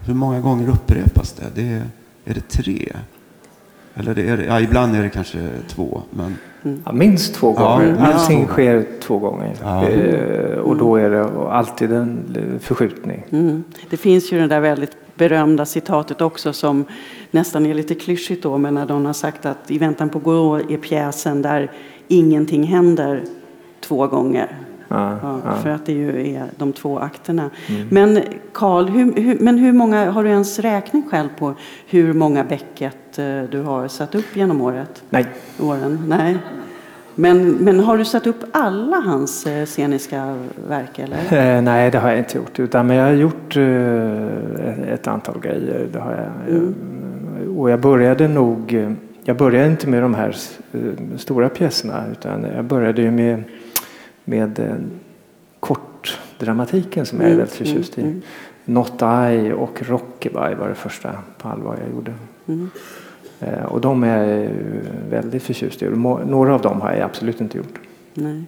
[0.00, 1.62] Hur många gånger upprepas det?
[1.62, 1.82] det är,
[2.24, 2.92] är det tre?
[3.98, 6.02] Eller det är, ja, ibland är det kanske två.
[6.10, 6.36] Men...
[6.62, 6.82] Mm.
[6.84, 7.96] Ja, minst två gånger.
[7.98, 8.46] Ja, Allting ja.
[8.46, 9.56] sker två gånger.
[9.62, 9.88] Ja.
[9.88, 12.24] Eh, och då är det alltid en
[12.60, 13.26] förskjutning.
[13.30, 13.64] Mm.
[13.90, 16.84] Det finns ju det där väldigt berömda citatet också som
[17.30, 20.70] nästan är lite klyschigt då, men när de har sagt att I väntan på Godot
[20.70, 21.70] är pjäsen där
[22.08, 23.24] ingenting händer
[23.80, 24.65] två gånger.
[24.88, 27.50] Ja, ja, för att det ju är de två akterna.
[27.68, 27.88] Mm.
[27.90, 28.22] Men
[28.52, 31.54] Karl, hur, hur, men hur många, har du ens räkning själv på
[31.86, 35.02] hur många Beckett eh, du har satt upp genom året?
[35.10, 35.26] Nej.
[35.60, 36.02] Åren?
[36.08, 36.38] Nej.
[37.18, 40.98] Men, men har du satt upp alla hans eh, sceniska verk?
[40.98, 41.16] Eller?
[41.56, 42.58] Eh, nej, det har jag inte gjort.
[42.58, 45.88] Utan, men jag har gjort eh, ett antal grejer.
[45.92, 46.56] Det har jag.
[46.56, 46.74] Mm.
[47.58, 48.86] Och jag började nog...
[49.24, 50.36] Jag började inte med de här
[50.72, 50.80] eh,
[51.16, 53.42] stora pjäserna utan jag började ju med
[54.26, 54.74] med eh,
[55.60, 58.00] kortdramatiken som jag är mm, väldigt förtjust i.
[58.00, 58.22] Mm, mm.
[58.64, 62.12] Not I och Rockabye var det första på allvar jag gjorde.
[62.46, 62.70] Mm.
[63.40, 64.50] Eh, och de är jag
[65.10, 65.88] väldigt förtjust i.
[66.26, 67.80] Några av dem har jag absolut inte gjort.
[68.14, 68.44] Nej.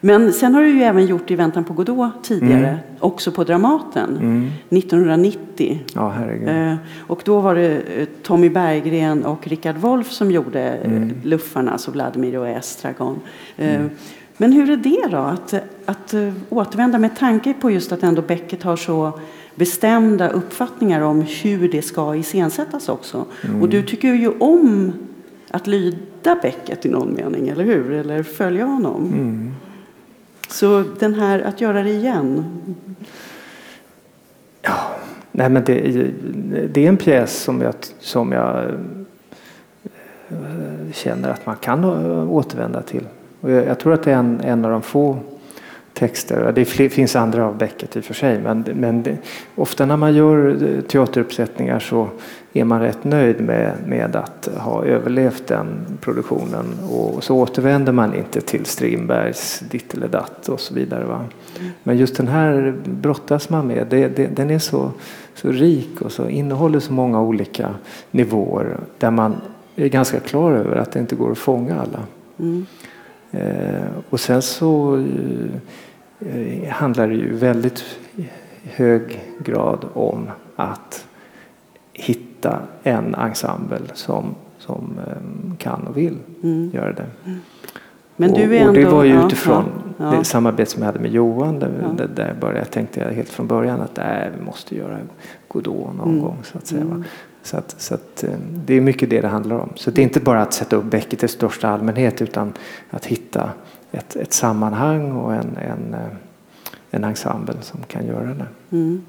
[0.00, 2.78] Men sen har du ju även gjort I väntan på Godot tidigare, mm.
[2.98, 4.50] också på Dramaten, mm.
[4.70, 5.80] 1990.
[5.94, 6.48] Ja, herregud.
[6.48, 6.74] Eh,
[7.06, 11.12] och då var det eh, Tommy Berggren och Richard Wolff som gjorde mm.
[11.22, 13.20] Luffarna, alltså Vladimir och Estragon.
[13.56, 13.90] Eh, mm.
[14.40, 18.22] Men hur är det då, att, att uh, återvända med tanke på just att ändå
[18.22, 19.20] Beckett har så
[19.54, 23.24] bestämda uppfattningar om hur det ska iscensättas också.
[23.44, 23.62] Mm.
[23.62, 24.92] Och du tycker ju om
[25.50, 27.92] att lyda Beckett i någon mening, eller hur?
[27.92, 29.06] Eller följa honom.
[29.06, 29.54] Mm.
[30.48, 32.44] Så den här att göra det igen.
[34.62, 34.76] Ja,
[35.32, 36.10] nej men det,
[36.72, 38.64] det är en pjäs som jag, som jag
[40.28, 41.84] eh, känner att man kan
[42.28, 43.04] återvända till.
[43.40, 45.18] Och jag, jag tror att det är en, en av de få
[45.94, 49.16] texter, det finns andra av Beckett i och för sig, men, men det,
[49.54, 52.08] ofta när man gör eh, teateruppsättningar så
[52.52, 55.66] är man rätt nöjd med, med att ha överlevt den
[56.00, 61.04] produktionen och så återvänder man inte till Strindbergs Ditt eller datt och så vidare.
[61.04, 61.24] Va?
[61.82, 63.86] Men just den här brottas man med.
[63.90, 64.90] Det, det, den är så,
[65.34, 67.74] så rik och så innehåller så många olika
[68.10, 69.36] nivåer där man
[69.76, 72.00] är ganska klar över att det inte går att fånga alla.
[72.38, 72.66] Mm.
[73.30, 74.96] Eh, och sen så
[76.20, 77.84] eh, handlar det ju väldigt
[78.62, 81.06] hög grad om att
[81.92, 86.70] hitta en ensemble som, som eh, kan och vill mm.
[86.74, 87.06] göra det.
[87.24, 87.38] Mm.
[88.16, 89.64] Men du är och, och det var ju utifrån
[89.98, 90.18] ja, ja.
[90.18, 91.58] det samarbete som jag hade med Johan.
[91.58, 92.06] Där, ja.
[92.14, 94.98] där började, jag tänkte jag helt från början att nej, vi måste göra
[95.48, 96.22] Godot någon mm.
[96.22, 96.36] gång.
[96.42, 97.04] Så att säga.
[97.42, 99.72] Så, att, så att, eh, det är mycket det det handlar om.
[99.76, 102.52] Så det är inte bara att sätta upp Beckett i största allmänhet utan
[102.90, 103.50] att hitta
[103.92, 106.00] ett, ett sammanhang och en, en, eh,
[106.90, 108.46] en ensemble som kan göra det.
[108.76, 109.02] Mm.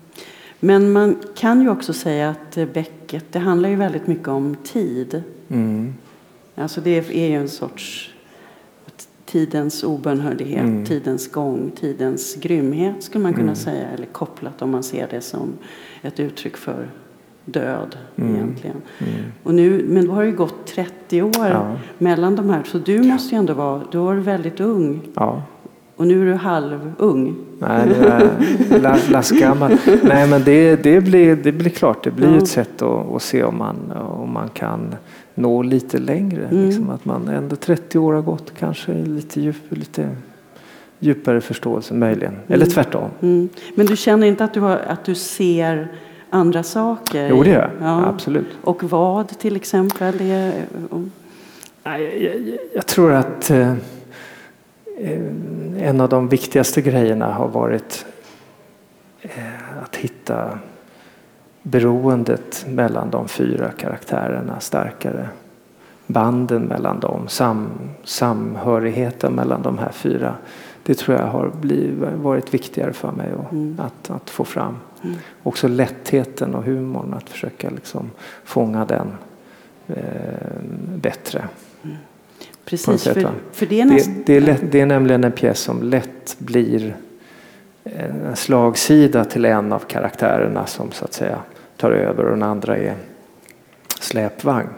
[0.60, 4.56] Men man kan ju också säga att eh, Beckett, det handlar ju väldigt mycket om
[4.64, 5.24] tid.
[5.50, 5.94] Mm.
[6.56, 8.08] Alltså det är ju en sorts
[9.26, 10.86] tidens obönhörlighet, Mm.
[10.86, 13.56] tidens gång, tidens grymhet skulle man kunna Mm.
[13.56, 13.88] säga.
[13.88, 15.54] Eller kopplat om man ser det som
[16.02, 16.90] ett uttryck för
[17.46, 18.36] död Mm.
[18.36, 18.76] egentligen.
[19.00, 19.14] Mm.
[19.44, 21.76] Och nu, men då har det ju gått 30 år Ja.
[21.98, 22.64] mellan de här.
[22.64, 25.02] Så du måste ju ändå vara, du var väldigt ung.
[25.16, 25.44] Ja.
[25.96, 27.36] Och nu är du halvung.
[27.60, 28.30] Nej, det är
[28.82, 29.72] la- lastgammal.
[30.04, 32.04] Nej, men det, det, blir, det blir klart.
[32.04, 32.38] Det blir Ja.
[32.38, 33.76] ett sätt att, att se om man,
[34.22, 34.96] om man kan
[35.36, 36.46] nå lite längre.
[36.52, 36.66] Mm.
[36.66, 40.10] Liksom att man ändå 30 år har gått, kanske lite, djup, lite
[41.00, 42.34] djupare förståelse möjligen.
[42.48, 43.10] Eller tvärtom.
[43.22, 43.50] Mm.
[43.76, 45.88] Men du känner inte att du, har, att du ser
[46.32, 47.28] andra saker?
[47.30, 47.88] Jo, det gör jag.
[47.90, 48.06] Ja.
[48.06, 48.48] Absolut.
[48.62, 50.18] Och vad till exempel?
[50.18, 50.54] Det
[51.84, 53.72] Jag, jag, jag tror att eh,
[54.98, 55.22] eh,
[55.78, 58.06] en av de viktigaste grejerna har varit
[59.22, 60.60] eh, att hitta
[61.64, 65.30] beroendet mellan de fyra karaktärerna starkare.
[66.08, 67.68] Banden mellan dem, sam,
[68.04, 70.36] samhörigheten mellan de här fyra.
[70.84, 73.80] Det tror jag har blivit, varit viktigare för mig att, Mm.
[73.80, 74.76] att, att få fram.
[75.04, 75.18] Mm.
[75.44, 78.12] Också lättheten och humorn, att försöka liksom
[78.44, 79.08] fånga den
[79.88, 79.96] eh,
[80.96, 81.48] bättre.
[81.82, 81.98] något
[82.66, 84.14] precis, sätt, för, för det är nästan...
[84.14, 86.96] Det, det, är lätt, det är nämligen en pjäs som lätt blir
[87.84, 91.40] en slagsida till en av karaktärerna som så att säga
[91.78, 92.96] tar över och den andra är
[94.00, 94.70] släpvagn.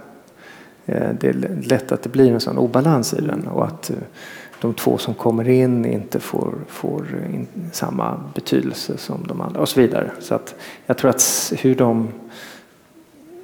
[0.85, 1.33] Eh, Det är
[1.63, 3.95] lätt att det blir en sån obalans i den och att eh,
[4.63, 9.69] de två som kommer in inte får, får in samma betydelse som de andra och
[9.69, 10.11] så vidare.
[10.19, 12.07] Så att jag tror att hur de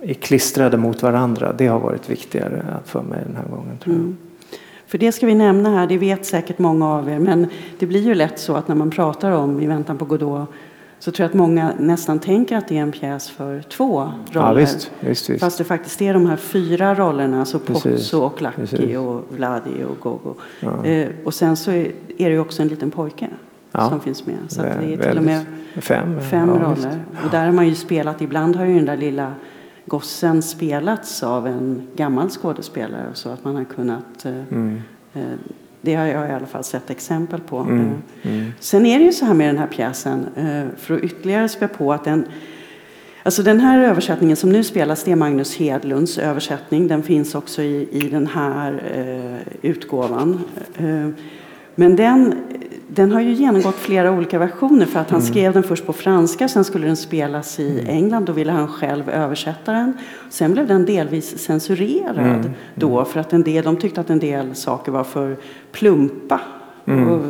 [0.01, 4.03] är klistrade mot varandra, det har varit viktigare för mig den här gången tror jag.
[4.03, 4.17] Mm.
[4.87, 7.47] För det ska vi nämna här, det vet säkert många av er, men
[7.79, 10.49] det blir ju lätt så att när man pratar om I väntan på Godot
[10.99, 14.13] så tror jag att många nästan tänker att det är en pjäs för två roller.
[14.33, 15.39] Ja, visst, visst, visst.
[15.39, 18.95] Fast det faktiskt är de här fyra rollerna, alltså Pozzo och precis.
[18.97, 20.33] och Vladi och Gogo.
[20.59, 20.85] Ja.
[20.85, 23.27] Eh, och sen så är är det ju också en liten pojke
[23.71, 23.89] Ja.
[23.89, 24.35] som finns med.
[24.47, 25.45] Så att det är till och med
[25.77, 26.99] Fem, fem ja, roller.
[27.25, 29.33] Och där har man ju spelat, ibland har ju den där lilla
[29.85, 34.81] gossen spelats av en gammal skådespelare så att man har kunnat eh, Mm,
[35.13, 35.21] eh,
[35.81, 37.57] det har jag i alla fall sett exempel på.
[37.57, 37.79] mm,
[38.21, 41.03] Eh, mm, Sen är det ju så här med den här pjäsen, eh, för att
[41.03, 42.25] ytterligare spä på att den
[43.23, 46.87] Alltså den här översättningen som nu spelas, det är Magnus Hedlunds översättning.
[46.87, 50.39] Den finns också i, i den här eh, utgåvan.
[50.77, 51.09] Eh,
[51.75, 52.35] men den,
[52.91, 56.47] den har ju genomgått flera olika versioner för att han skrev den först på franska,
[56.47, 59.93] sen skulle den spelas i England, då ville han själv översätta den.
[60.29, 64.55] Sen blev den delvis censurerad då för att en del, de tyckte att en del
[64.55, 65.37] saker var för
[65.71, 66.41] plumpa.
[66.85, 67.21] Och,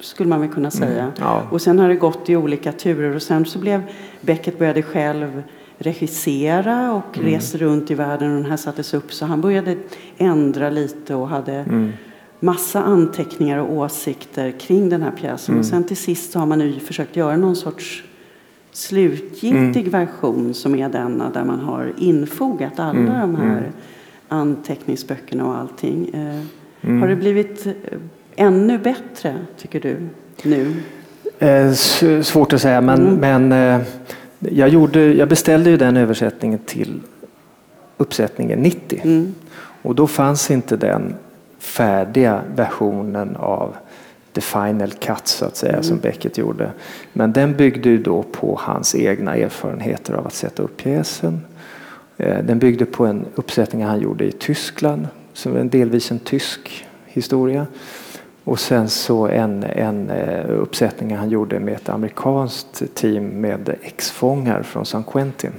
[0.00, 1.12] skulle man väl kunna säga.
[1.20, 1.42] ja.
[1.50, 3.82] Och sen har det gått i olika turer och sen så blev
[4.20, 5.42] Beckett började själv
[5.78, 7.32] regissera och Mm.
[7.32, 9.76] reste runt i världen och den här sattes upp så han började
[10.18, 11.92] ändra lite och hade Mm.
[12.42, 15.52] Massa anteckningar och åsikter kring den här pjäsen.
[15.52, 15.60] Mm.
[15.60, 18.04] Och sen till sist så har man nu försökt göra någon sorts
[18.72, 19.90] slutgiltig Mm.
[19.90, 23.72] version som är denna där man har infogat alla Mm, de här mm.
[24.28, 26.10] anteckningsböckerna och allting.
[26.14, 26.40] Eh,
[26.84, 27.00] Mm.
[27.00, 27.72] Har det blivit eh,
[28.36, 29.96] ännu bättre, tycker du,
[30.42, 30.74] nu?
[31.38, 31.72] Eh,
[32.22, 33.14] svårt att säga, men, Mm.
[33.48, 33.86] men eh,
[34.38, 37.00] jag, gjorde, jag beställde ju den översättningen till
[37.96, 39.00] uppsättningen 90.
[39.04, 39.34] Mm.
[39.82, 41.14] Och då fanns inte den
[41.62, 43.76] färdiga versionen av
[44.32, 46.70] the final cut så att säga som Beckett gjorde.
[47.12, 51.40] Men den byggde ju då på hans egna erfarenheter av att sätta upp pjäsen.
[52.16, 56.86] Eh, Den byggde på en uppsättning han gjorde i Tyskland, som är delvis en tysk
[57.04, 57.66] historia.
[58.44, 64.62] Och sen så en, en eh, uppsättning han gjorde med ett amerikanskt team med ex-fångar
[64.62, 65.52] från San Quentin.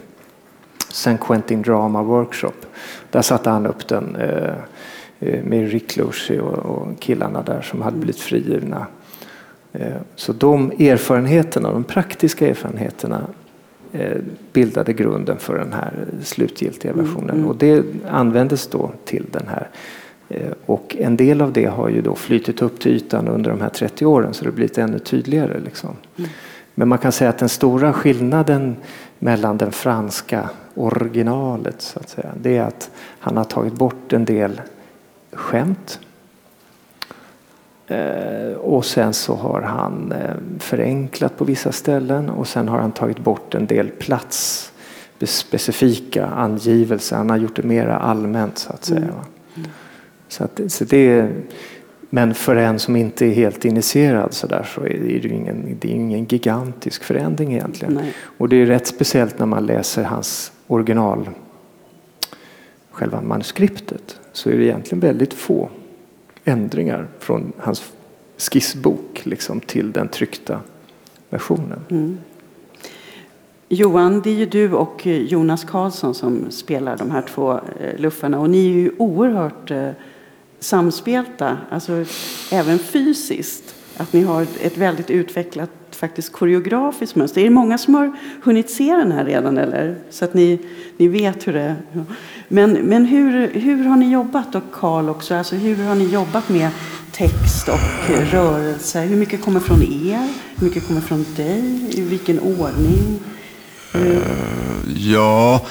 [0.90, 2.54] San Quentin Drama Workshop.
[3.12, 4.54] Där satte han upp den eh,
[5.44, 8.88] med Rick Lucy och, killarna där som hade blivit frigivna.
[9.74, 13.22] Eh, så de erfarenheterna, de praktiska erfarenheterna
[13.92, 14.18] eh,
[14.54, 17.46] bildade grunden för den här slutgiltiga versionen.
[17.46, 19.70] Och det användes då till den här.
[20.30, 23.62] Eh, Och en del av det har ju då flytit upp till ytan under de
[23.62, 25.60] här 30 åren så det har blivit ännu tydligare.
[25.66, 25.90] Liksom.
[26.76, 28.76] Men man kan säga att den stora skillnaden
[29.20, 34.26] mellan den franska originalet så att säga, det är att han har tagit bort en
[34.26, 34.62] del
[35.36, 36.00] skämt.
[37.88, 42.92] Eh, och sen så har han eh, förenklat på vissa ställen och sen har han
[42.92, 47.16] tagit bort en del platsspecifika angivelser.
[47.16, 49.08] Han har gjort det mera allmänt så att säga.
[49.08, 49.26] va.
[50.28, 51.30] Så, att, så det,
[52.10, 55.88] Men för en som inte är helt initierad så, där, så är det ingen, det
[55.88, 57.94] är ingen gigantisk förändring egentligen.
[57.94, 58.14] Nej.
[58.38, 61.30] Och det är rätt speciellt när man läser hans original,
[62.92, 65.70] själva manuskriptet, så är det egentligen väldigt få
[66.44, 67.94] ändringar från hans
[68.38, 70.60] skissbok liksom, till den tryckta
[71.30, 71.80] versionen.
[71.90, 72.18] Mm.
[73.70, 77.98] Johan, det är ju du och eh, Jonas Karlsson som spelar de här två eh,
[77.98, 79.90] luffarna och ni är ju oerhört eh,
[80.60, 82.06] samspelta, alltså
[82.52, 83.76] även fysiskt.
[83.98, 87.42] Att ni har ett väldigt utvecklat faktiskt koreografiskt mönster.
[87.42, 89.96] Är det många som har hunnit se den här redan eller?
[90.10, 90.60] Så att ni,
[90.98, 92.02] ni vet hur det ja.
[92.48, 95.36] Men, men hur, hur har ni jobbat och Karl också?
[95.36, 96.70] Alltså hur har ni jobbat med
[97.12, 97.80] text och
[98.32, 99.02] rörelse?
[99.02, 100.30] Hur mycket kommer från er?
[100.56, 101.90] Hur mycket kommer från dig?
[101.90, 103.20] I vilken ordning?
[104.96, 105.66] Ja,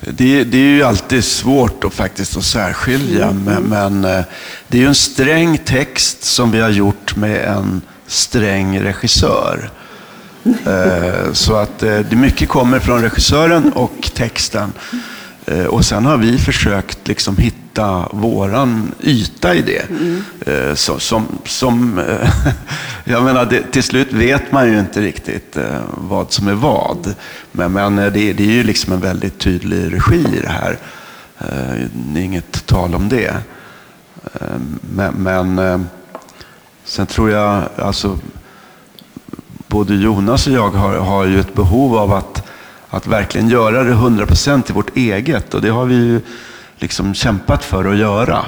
[0.00, 3.32] det, det är ju alltid svårt att faktiskt att särskilja.
[3.32, 4.24] Men, men eh,
[4.68, 9.70] det är ju en sträng text som vi har gjort med en sträng regissör.
[10.66, 14.72] Eh, Så att eh, det mycket kommer från regissören och texten.
[15.46, 19.82] Eh, Och sen har vi försökt liksom hitta våran yta i det.
[19.90, 20.76] Mm.
[20.76, 22.30] så- Som, som, eh,
[23.04, 27.14] jag menar, det, till slut vet man ju inte riktigt eh, vad som är vad.
[27.52, 30.78] Men, men det, det är ju liksom en väldigt tydlig regi i det här.
[31.92, 33.34] Det är inget tal om det.
[34.80, 35.86] Men, men
[36.88, 38.18] sen tror jag, alltså
[39.68, 42.46] både Jonas och jag har, har ju ett behov av att,
[42.88, 45.54] att verkligen göra det 100% till vårt eget.
[45.54, 46.20] Och det har vi ju
[46.76, 48.44] liksom kämpat för att göra.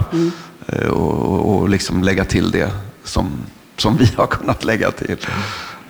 [0.66, 2.70] Eh, Och, och, och liksom lägga till det
[3.04, 3.26] som,
[3.76, 5.16] som vi har kunnat lägga till.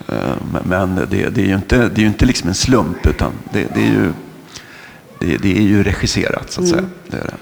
[0.08, 0.34] Eh,
[0.64, 3.80] Men, det, det är ju inte, det är inte liksom en slump, utan det, det,
[3.80, 4.12] är, ju,
[5.18, 6.84] det, det är ju regisserat så att säga.
[7.10, 7.34] Det är det.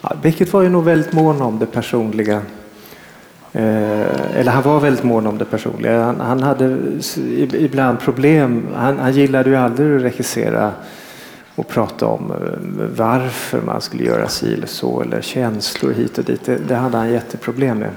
[0.00, 2.42] Ja, Beckett var ju nog väldigt mån om det personliga.
[3.52, 6.02] Eh, eller han var väldigt mån om det personliga.
[6.02, 6.78] Han, han hade
[7.52, 8.66] ibland problem.
[8.74, 10.72] Han, han gillade ju aldrig att regissera
[11.54, 16.24] och prata om eh, varför man skulle göra si eller så eller känslor hit och
[16.24, 16.44] dit.
[16.44, 17.90] Det, det hade han jätteproblem med.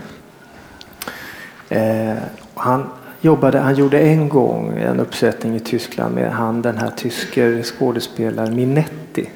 [1.70, 2.18] Eh,
[2.54, 2.84] han,
[3.22, 8.56] jobbade, han gjorde en gång en uppsättning i Tyskland med han den här tyske skådespelaren
[8.56, 9.30] Minetti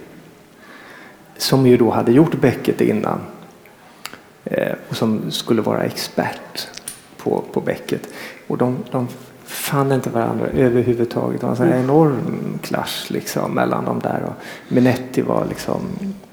[1.37, 3.19] som ju då hade gjort Beckett innan
[4.89, 6.67] och som skulle vara expert
[7.17, 8.09] på, på Beckett.
[8.47, 9.07] Och de, de
[9.45, 11.41] fann inte varandra överhuvudtaget.
[11.41, 14.23] Det var en här enorm clash liksom, mellan de där.
[14.25, 14.33] Och
[14.73, 15.81] Minetti var liksom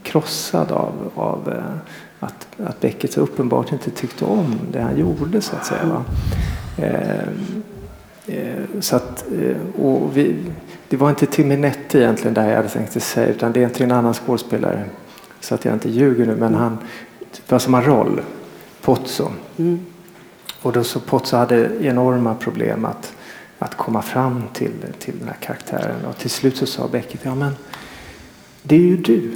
[0.02, 5.40] krossad av, av eh, att, att Beckett så uppenbart inte tyckte om det han gjorde
[5.40, 6.04] så att säga.
[6.76, 7.28] Eh,
[8.26, 10.36] eh, så att, eh, och vi,
[10.88, 13.84] det var inte till Minetti egentligen där jag hade tänkt säga utan det är till
[13.84, 14.84] en annan skådespelare.
[15.40, 16.78] Så att jag inte ljuger nu men han
[17.48, 18.20] var samma roll.
[18.82, 19.30] Pozzo.
[20.62, 23.12] Och då så Pozzo hade enorma problem att,
[23.58, 26.04] att komma fram till, till den här karaktären.
[26.04, 27.56] Och till slut så sa Beckett, ja men
[28.62, 29.30] det är ju du.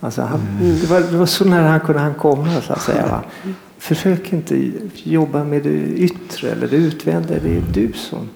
[0.00, 0.40] Alltså han,
[0.80, 3.06] det, var, det var så nära han kunde han komma så att säga.
[3.06, 3.22] Va?
[3.78, 7.38] Försök inte jobba med det yttre eller det utvändiga.
[7.42, 8.28] Det är du som...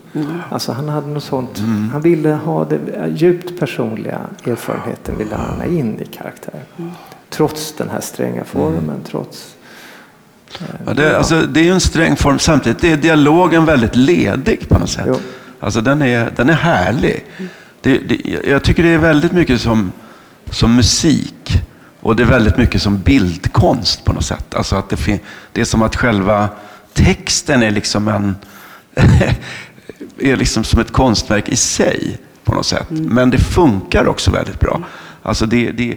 [0.49, 1.59] Alltså han hade något sånt.
[1.93, 2.81] Han ville ha det
[3.15, 6.93] djupt personliga erfarenheten ville han ha in i karaktären.
[7.33, 9.01] Trots den här stränga formen.
[9.11, 9.55] Trots...
[10.61, 12.39] eh, Ja, det, alltså, det är ju en sträng form.
[12.39, 15.05] Samtidigt är dialogen väldigt ledig på något sätt.
[15.09, 15.17] Jo.
[15.61, 17.25] Alltså, den, är, den är härlig.
[17.81, 19.93] Det, det, jag tycker det är väldigt mycket som,
[20.51, 21.63] som musik.
[22.01, 24.55] Och det är väldigt mycket som bildkonst på något sätt.
[24.55, 25.21] Alltså att det, fin-
[25.53, 26.49] det är som att själva
[26.93, 28.37] texten är liksom en
[30.19, 32.87] är liksom som ett konstverk i sig på något sätt.
[32.91, 34.83] Men det funkar också väldigt bra.
[35.23, 35.97] Alltså det, det,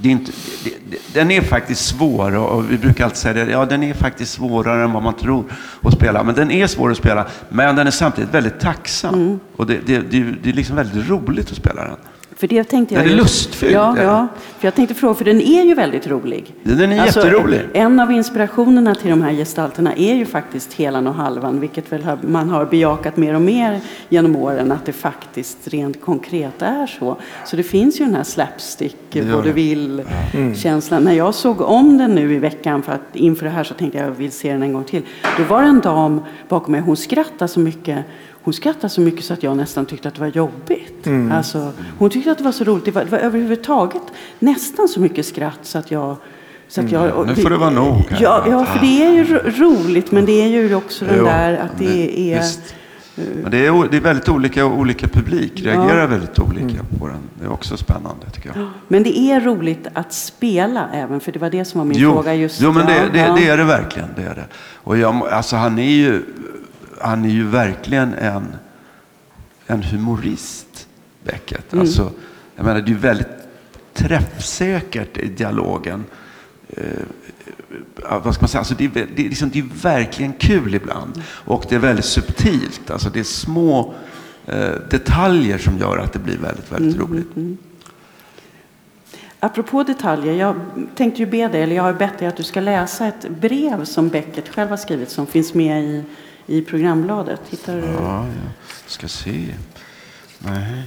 [0.00, 0.32] det är inte,
[0.64, 3.94] det, det, den är faktiskt svår och, vi brukar alltid säga det, ja den är
[3.94, 5.44] faktiskt svårare än vad man tror
[5.82, 6.22] att spela.
[6.22, 9.40] Men den är svår att spela, men den är samtidigt väldigt tacksam.
[9.56, 11.96] Och det, det, det, det är liksom väldigt roligt att spela den.
[12.38, 14.28] För det tänkte jag Den är lustfylld, Ja, ja,
[14.58, 16.54] för jag tänkte fråga, för den är ju väldigt rolig.
[16.62, 17.60] Den är jätterolig.
[17.74, 22.02] En av inspirationerna till de här gestalterna är ju faktiskt Helan och Halvan, vilket väl
[22.22, 27.16] man har bejakat mer och mer genom åren, att det faktiskt rent konkret är så.
[27.44, 31.04] Så det finns ju den här slapstick, vaudeville-känslan.
[31.04, 33.98] När jag såg om den nu i veckan, för att inför det här så tänkte
[33.98, 35.02] jag jag vill se den en gång till.
[35.38, 38.04] Då var det en dam bakom mig, hon skrattade så mycket
[38.48, 41.06] hon skrattade så mycket så att jag nästan tyckte att det var jobbigt.
[41.32, 42.84] Alltså, hon tyckte att det var så roligt.
[42.84, 44.02] Det var, det var överhuvudtaget
[44.38, 46.16] nästan så mycket skratt så att jag...
[46.68, 48.18] Så att jag och nu får det vara nog här.
[48.22, 51.24] Ja, ja, för det är ju ro- roligt men det är ju också den Jo,
[51.24, 52.38] där att det är...
[52.40, 52.74] visst.
[53.14, 57.16] Men det är, det är väldigt olika och olika publik reagerar väldigt olika på den.
[57.40, 58.66] Det är också spännande tycker jag.
[58.88, 62.12] Men det är roligt att spela även, för det var det som var min Jo,
[62.12, 63.34] fråga just jo men det, ja, det, ja.
[63.34, 64.08] det är det verkligen.
[64.16, 64.44] Det är det.
[64.74, 66.22] Och jag, alltså han är ju,
[67.00, 68.56] han är ju verkligen en,
[69.66, 70.88] en humorist,
[71.24, 71.72] Beckett.
[71.72, 71.80] Mm.
[71.80, 72.12] Alltså,
[72.56, 73.28] jag menar, det är ju väldigt
[73.94, 76.04] träffsäkert i dialogen.
[76.68, 76.84] Eh,
[78.24, 78.58] vad ska man säga?
[78.58, 81.22] Alltså det, är, det, är liksom, det är verkligen kul ibland.
[81.28, 82.90] Och det är väldigt subtilt.
[82.90, 83.94] Alltså det är små
[84.46, 87.58] eh, detaljer som gör att det blir väldigt, väldigt Mm, roligt.
[89.40, 90.56] Apropå detaljer, jag
[90.94, 93.84] tänkte ju be dig, eller jag har bett dig att du ska läsa ett brev
[93.84, 96.04] som Beckett själv har skrivit som finns med i,
[96.48, 97.40] i programbladet.
[97.48, 97.80] Hittar du?
[97.86, 98.36] Ja, jag
[98.86, 99.54] ska se.
[100.38, 100.82] Nej.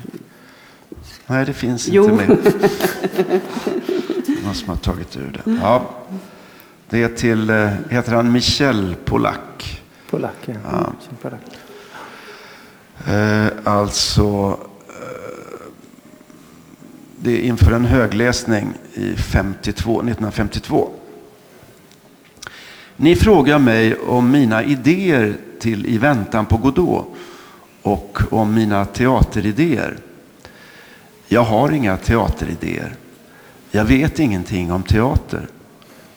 [1.28, 2.03] Nej, det finns Jo.
[2.03, 2.38] inte med.
[4.45, 5.51] Någon som har tagit ur det.
[5.62, 5.89] Ja.
[6.89, 9.82] Det är till, eh, heter han Michel Polack.
[10.09, 10.59] Polacker.
[10.72, 10.93] Ja.
[11.22, 11.41] Polack.
[13.07, 15.68] Eh, alltså, eh,
[17.18, 20.89] det är inför en högläsning i 52, 1952.
[22.95, 27.07] Ni frågar mig om mina idéer till I väntan på Godot
[27.81, 29.97] och om mina teateridéer.
[31.27, 32.95] Jag har inga teateridéer.
[33.71, 35.47] Jag vet ingenting om teater.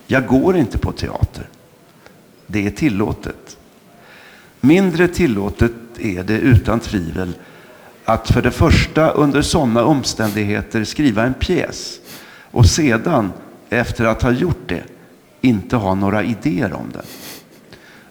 [0.07, 1.49] Jag går inte på teater.
[2.47, 3.57] Det är tillåtet.
[4.61, 7.33] Mindre tillåtet är det utan tvivel
[8.05, 12.01] att för det första under sådana omständigheter skriva en pjäs
[12.51, 13.33] och sedan,
[13.68, 14.83] efter att ha gjort det,
[15.45, 17.03] inte ha några idéer om den.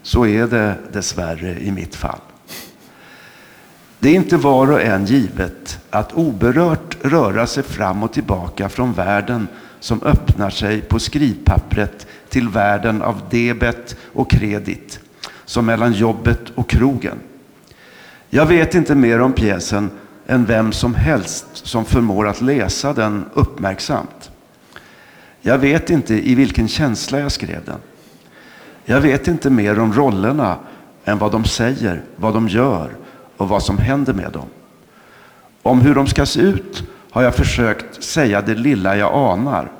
[0.01, 2.19] Så är det dessvärre i mitt fall.
[3.99, 8.93] Det är inte var och en givet att oberört röra sig fram och tillbaka från
[8.93, 9.47] världen
[9.79, 14.99] som öppnar sig på skrivpappret till världen av debet och kredit,
[15.45, 17.19] som mellan jobbet och krogen.
[18.29, 19.91] Jag vet inte mer om pjäsen
[20.27, 24.31] än vem som helst som förmår att läsa den uppmärksamt.
[25.45, 27.79] Jag vet inte i vilken känsla jag skrev den.
[28.85, 30.57] Jag vet inte mer om rollerna
[31.05, 32.95] än vad de säger, vad de gör
[33.37, 34.45] och vad som händer med dem.
[35.61, 39.71] Om hur de ska se ut har jag försökt säga det lilla jag anar.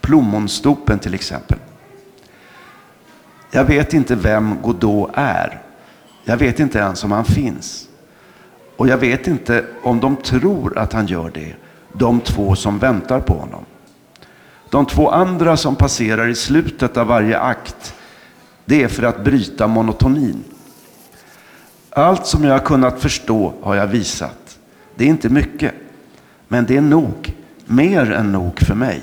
[0.00, 1.58] Plommonstopen till exempel.
[3.50, 5.62] Jag vet inte vem Godot är.
[6.24, 7.88] Jag vet inte ens om han finns.
[8.76, 11.54] Och jag vet inte om de tror att han gör det,
[11.92, 13.64] de två som väntar på honom.
[14.72, 17.94] De två andra som passerar i slutet av varje akt,
[18.64, 20.44] det är för att bryta monotonin.
[21.90, 24.58] Allt som jag har kunnat förstå har jag visat.
[24.94, 25.74] Det är inte mycket,
[26.48, 29.02] men det är nog, mer än nog för mig.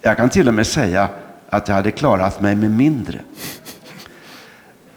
[0.00, 1.08] Jag kan till och med säga
[1.50, 3.20] att jag hade klarat mig med mindre.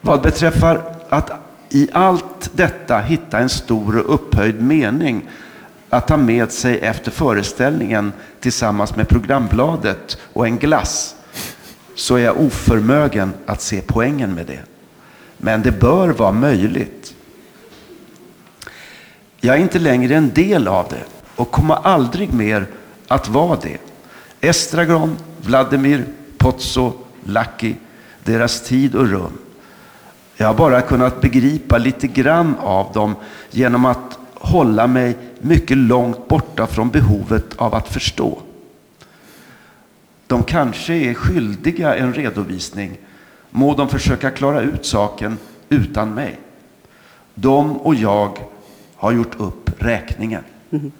[0.01, 1.31] Vad beträffar att
[1.69, 5.29] i allt detta hitta en stor och upphöjd mening
[5.95, 11.15] att ta med sig efter föreställningen tillsammans med programbladet och en glass
[11.95, 14.59] så är jag oförmögen att se poängen med det.
[15.37, 17.15] Men det bör vara möjligt.
[19.39, 21.03] Jag är inte längre en del av det
[21.35, 22.67] och kommer aldrig mer
[23.07, 23.77] att vara det.
[24.41, 26.05] Estragon, Vladimir,
[26.37, 26.93] Pozzo,
[27.23, 27.75] Lucky,
[28.23, 29.37] deras tid och rum.
[30.37, 33.15] Jag har bara kunnat begripa lite grann av dem
[33.51, 38.39] genom att hålla mig mycket långt borta från behovet av att förstå.
[40.27, 42.97] De kanske är skyldiga en redovisning.
[43.49, 45.37] Må de försöka klara ut saken
[45.69, 46.39] utan mig.
[47.35, 48.39] De och jag
[48.95, 50.43] har gjort upp räkningen.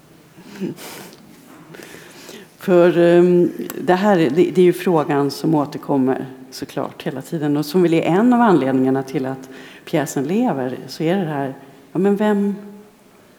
[2.58, 7.66] För um, det här det, det är ju frågan som återkommer såklart hela tiden och
[7.66, 9.48] som väl är en av anledningarna till att
[9.84, 10.78] pjäsen lever.
[10.86, 11.54] Så är det här,
[11.92, 12.54] ja men vem,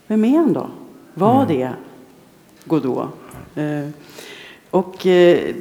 [0.08, 0.70] vem är han då?
[1.14, 1.70] Var det
[2.64, 3.08] Godot?
[3.54, 3.88] Eh,
[4.70, 5.54] och eh,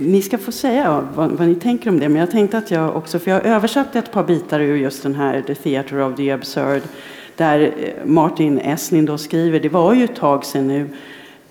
[0.00, 2.96] ni ska få säga vad, vad ni tänker om det, men jag tänkte att jag
[2.96, 6.16] också, för jag har översatt ett par bitar ur just den här The Theatre of
[6.16, 6.82] the Absurd,
[7.36, 10.88] där eh, Martin Esslin då skriver, det var ju ett tag sedan nu,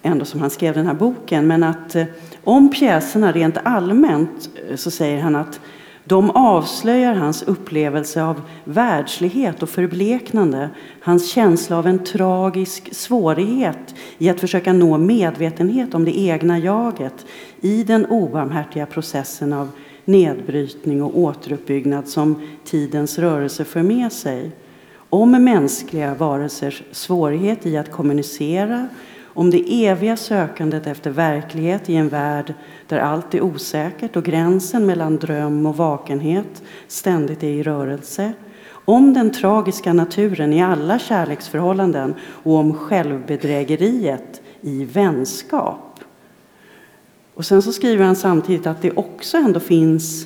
[0.01, 2.03] ändå som han skrev den här boken, men att eh,
[2.43, 5.59] om pjäserna rent allmänt så säger han att
[6.03, 10.69] de avslöjar hans upplevelse av världslighet och förbleknande,
[11.01, 17.25] hans känsla av en tragisk svårighet i att försöka nå medvetenhet om det egna jaget
[17.61, 19.69] i den obarmhärtiga processen av
[20.05, 24.51] nedbrytning och återuppbyggnad som tidens rörelse för med sig.
[25.09, 28.87] Om mänskliga varelsers svårighet i att kommunicera
[29.33, 32.53] om det eviga sökandet efter verklighet i en värld
[32.87, 38.33] där allt är osäkert och gränsen mellan dröm och vakenhet ständigt är i rörelse.
[38.85, 45.99] om den tragiska naturen i alla kärleksförhållanden och om självbedrägeriet i vänskap.
[47.33, 50.25] Och sen så skriver han samtidigt att det också ändå finns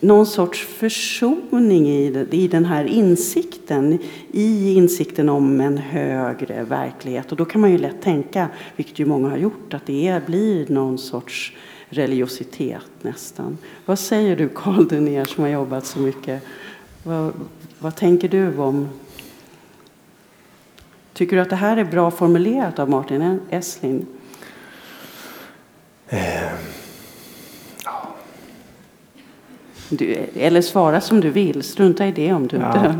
[0.00, 3.98] någon sorts försoning i, i den här insikten,
[4.32, 7.32] i insikten om en högre verklighet.
[7.32, 10.68] Och då kan man ju lätt tänka, vilket ju många har gjort, att det blir
[10.68, 11.56] någon sorts
[11.88, 13.58] religiositet nästan.
[13.86, 16.42] Vad säger du Karl Dunér som har jobbat så mycket?
[17.02, 17.32] Vad,
[17.78, 18.88] vad tänker du om
[21.14, 24.06] Tycker du att det här är bra formulerat av Martin Essling?
[26.08, 26.52] Eh,
[29.88, 32.86] du, eller svara som du vill, strunta i det om du Ja.
[32.86, 32.98] inte...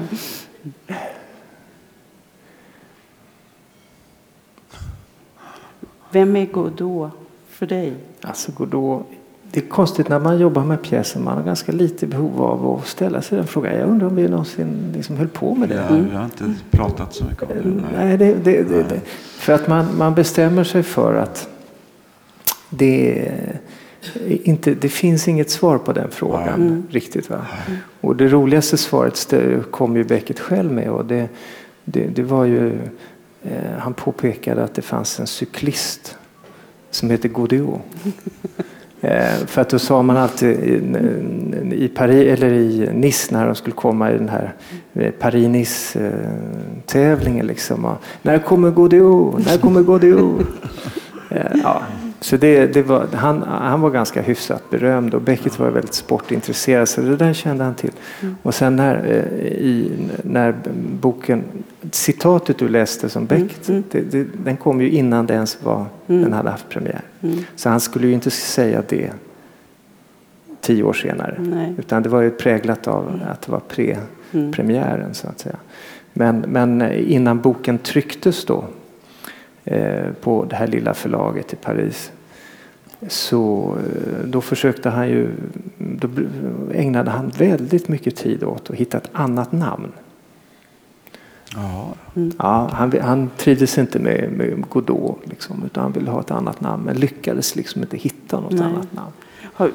[6.11, 7.11] Vem är Godot
[7.49, 7.93] för dig?
[8.21, 9.07] Alltså Godot,
[9.53, 11.25] det är konstigt när man jobbar med pjäsen.
[11.25, 13.75] Man har ganska lite behov av att ställa sig den frågan.
[13.75, 15.75] Jag undrar om vi någonsin liksom höll på med det.
[15.75, 17.65] Ja, vi har inte pratat så mycket om det.
[17.65, 18.07] Nej.
[18.07, 19.01] Nej, det, det, det, det.
[19.39, 21.49] För att man, man bestämmer sig för att
[22.71, 23.61] det, är
[24.27, 27.31] inte, det finns inget svar på den frågan riktigt.
[27.31, 27.47] Va?
[28.01, 29.35] Och det roligaste svaret
[29.71, 30.91] kom ju Beckett själv med.
[30.91, 31.29] Och det,
[31.85, 32.73] det, det var ju,
[33.43, 36.17] eh, han påpekade att det fanns en cyklist
[36.91, 37.81] som heter Godot.
[39.05, 40.83] Eh, för att då sa man alltid i,
[41.85, 44.55] i Paris eller i Nice när de skulle komma i den här
[44.93, 47.47] eh, Paris-Nice-tävlingen.
[47.47, 49.47] Liksom, och, när kommer Godot?
[49.47, 50.47] När kommer Godot?
[51.31, 51.83] Eh, ja.
[52.25, 56.89] Så det, det var, han, han var ganska hyfsat berömd och Beckett var väldigt sportintresserad
[56.89, 57.93] så det där kände han till.
[58.43, 60.55] Och sen när, eh, i, när
[61.01, 61.45] boken,
[61.91, 66.33] citatet du läste som Beckett, det, det, den kom ju innan det ens var, den
[66.33, 67.01] hade haft premiär.
[67.57, 69.11] Så han skulle ju inte säga det
[70.61, 71.37] tio år senare.
[71.39, 71.75] Nej.
[71.79, 75.57] Utan det var ju präglat av att det var pre-premiären så att säga.
[76.13, 78.65] Men, men innan boken trycktes då
[79.65, 82.11] eh, på det här lilla förlaget i Paris
[83.09, 85.29] så eh, då försökte han ju,
[85.79, 86.09] då
[86.75, 89.93] ägnade han väldigt mycket tid åt att hitta ett annat namn.
[91.55, 91.95] Ja,
[92.39, 96.61] Ja, han, han trivdes inte med, med Godot liksom, utan han ville ha ett annat
[96.61, 98.63] namn men lyckades liksom inte hitta något Nej.
[98.63, 99.13] annat namn.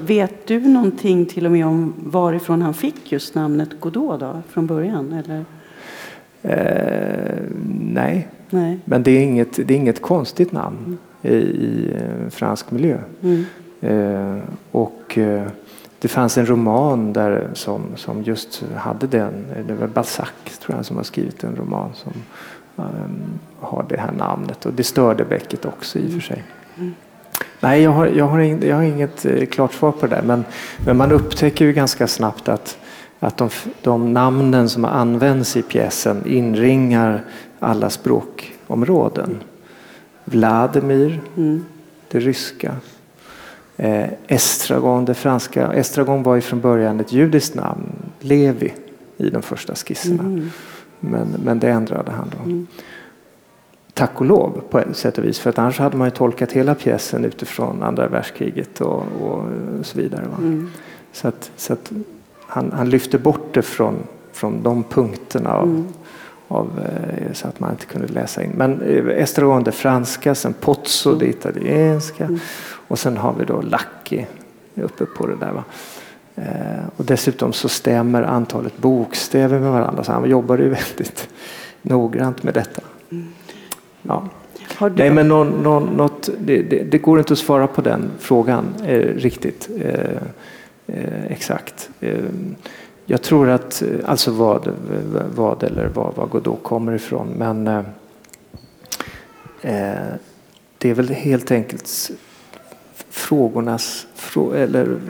[0.05, 4.67] Vet du någonting till och med om varifrån han fick just namnet Godot då, från
[4.67, 5.13] början?
[5.13, 5.45] Eller?
[6.41, 7.39] Eh,
[7.81, 8.79] nej, Nej.
[8.85, 12.97] men det är inget, det är inget konstigt namn i, eh, fransk miljö.
[13.21, 13.45] Mm.
[13.81, 15.47] Eh, och eh,
[15.99, 19.45] det fanns en roman där som, som just hade den.
[19.67, 20.29] Det var Balzac
[20.61, 22.13] tror jag som har skrivit en roman som
[22.77, 24.65] ehm, har det här namnet.
[24.65, 26.43] Och det störde Beckett också i och för sig.
[27.59, 30.21] Nej, jag har, jag, har ing, jag har inget eh, klart svar på det där.
[30.21, 30.45] Men,
[30.85, 32.77] men man upptäcker ju ganska snabbt att,
[33.19, 33.49] att de,
[33.81, 37.21] de namnen som används i pjäsen inringar
[37.59, 39.43] alla språkområden.
[40.31, 41.65] Vladimir, Mm.
[42.11, 42.75] det ryska.
[43.77, 45.73] Eh, Estragon, det franska.
[45.73, 48.73] Estragon var ju från början ett judiskt namn, Levi,
[49.17, 50.23] i de första skisserna.
[50.23, 50.49] Mm.
[50.99, 52.65] Men, men det ändrade han då.
[53.93, 55.39] Tack och lov på sätt och vis.
[55.39, 59.43] För att annars hade man ju tolkat hela pjäsen utifrån andra världskriget och, och
[59.81, 60.25] så vidare.
[60.37, 60.69] Mm.
[61.13, 61.91] Så att, så att
[62.47, 63.95] han, han lyfte bort det från,
[64.31, 65.87] från de punkterna av, Mm.
[66.49, 68.51] Av, eh, så att man inte kunde läsa in.
[68.55, 72.29] Men eh, Estragon det franska, sen Pozzo det italienska
[72.87, 74.27] och sen har vi då Lacchi
[74.75, 75.51] uppe på det där.
[75.51, 75.63] Va?
[76.35, 81.29] Eh, och dessutom så stämmer antalet bokstäver med varandra så han jobbade ju väldigt
[81.81, 82.81] noggrant med detta.
[84.01, 84.23] Ja.
[84.75, 87.81] Har du, Nej, men någon, någon, något, det, det, det går inte att svara på
[87.81, 90.21] den frågan eh, riktigt eh,
[90.87, 91.89] eh, exakt.
[93.09, 94.73] Eh, jag tror att, eh, alltså vad,
[95.35, 97.83] vad eller var, var Godot kommer ifrån, men eh,
[99.61, 100.13] eh,
[100.77, 102.11] det är väl helt enkelt
[103.09, 105.01] frågornas, frå, eller mm,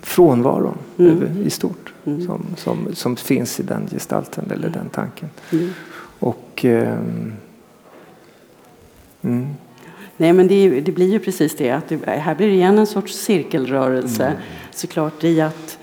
[0.00, 1.42] frånvaron Mm.
[1.46, 2.26] i stort Mm.
[2.26, 5.28] som, som, som finns i den gestalten eller den tanken.
[5.52, 5.70] Mm.
[6.20, 7.32] Och ehm,
[9.22, 9.46] mm.
[10.16, 11.70] Nej, men det, det blir ju precis det.
[11.70, 14.32] Att det här blir det igen en sorts cirkelrörelse
[14.70, 15.77] såklart i att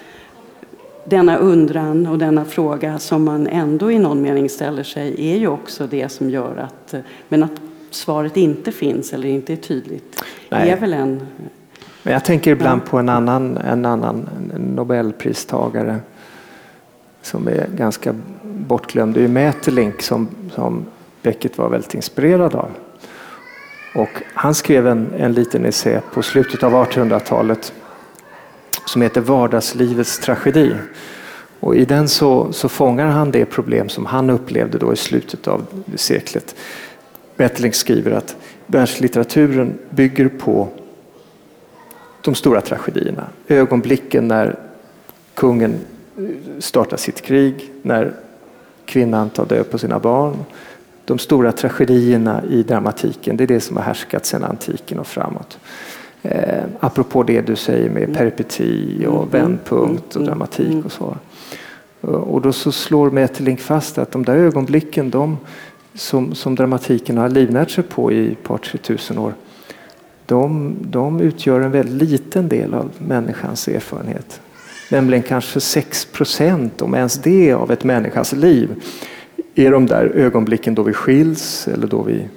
[1.06, 5.47] denna undran och denna fråga som man ändå i någon mening ställer sig är ju
[5.47, 6.95] också det som gör att,
[7.30, 10.70] men att svaret inte finns eller inte är tydligt Nej.
[10.70, 11.28] är väl en...
[12.03, 14.30] Men jag tänker ibland på en annan, en annan
[14.76, 15.99] Nobelpristagare
[17.22, 19.16] som är ganska bortglömd.
[19.16, 20.86] Det är Mäterlink som, som
[21.22, 22.70] Beckett var väldigt inspirerad av.
[23.95, 27.74] Och han skrev en, en liten essä på slutet av 1800-talet
[28.86, 30.76] som heter Vardagslivets tragedi.
[31.60, 35.48] Och I den så, så fångar han det problem som han upplevde då i slutet
[35.48, 35.66] av
[35.96, 36.56] seklet.
[37.36, 40.70] Bettling skriver att världslitteraturen bygger på
[42.22, 43.28] de stora tragedierna.
[43.48, 44.60] Ögonblicken när
[45.34, 45.74] kungen
[46.18, 46.24] eh,
[46.60, 48.14] startar sitt krig, när
[48.86, 50.36] kvinnan tar död på sina barn.
[51.06, 55.58] De stora tragedierna i dramatiken, det är det som har härskat sedan antiken och framåt.
[56.30, 59.30] Eh, apropå det du säger med peripeti och mm.
[59.30, 60.28] vändpunkt och mm.
[60.28, 61.17] dramatik och så.
[62.01, 65.38] Och då så slår Maeterlinck fast att de där ögonblicken de,
[65.93, 69.34] som, som dramatiken har livnärt sig på i ett par, tre tusen år,
[70.26, 74.41] de, de utgör en väldigt liten del av människans erfarenhet.
[74.91, 78.69] Nämligen kanske 6 procent, om ens det, av ett människas liv
[79.55, 82.28] är de där ögonblicken då vi skiljs eller då vi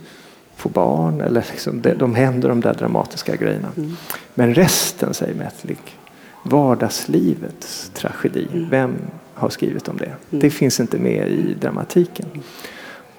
[0.58, 1.20] får barn.
[1.20, 3.68] Eller liksom, de händer de där dramatiska grejerna.
[3.76, 3.96] Mm.
[4.34, 5.96] Men resten, säger Mettlik,
[6.42, 8.48] vardagslivets tragedi.
[8.52, 8.70] Mm.
[8.70, 8.96] Vem
[9.34, 10.04] har skrivit om det?
[10.04, 10.16] Mm.
[10.30, 12.26] Det finns inte med i dramatiken.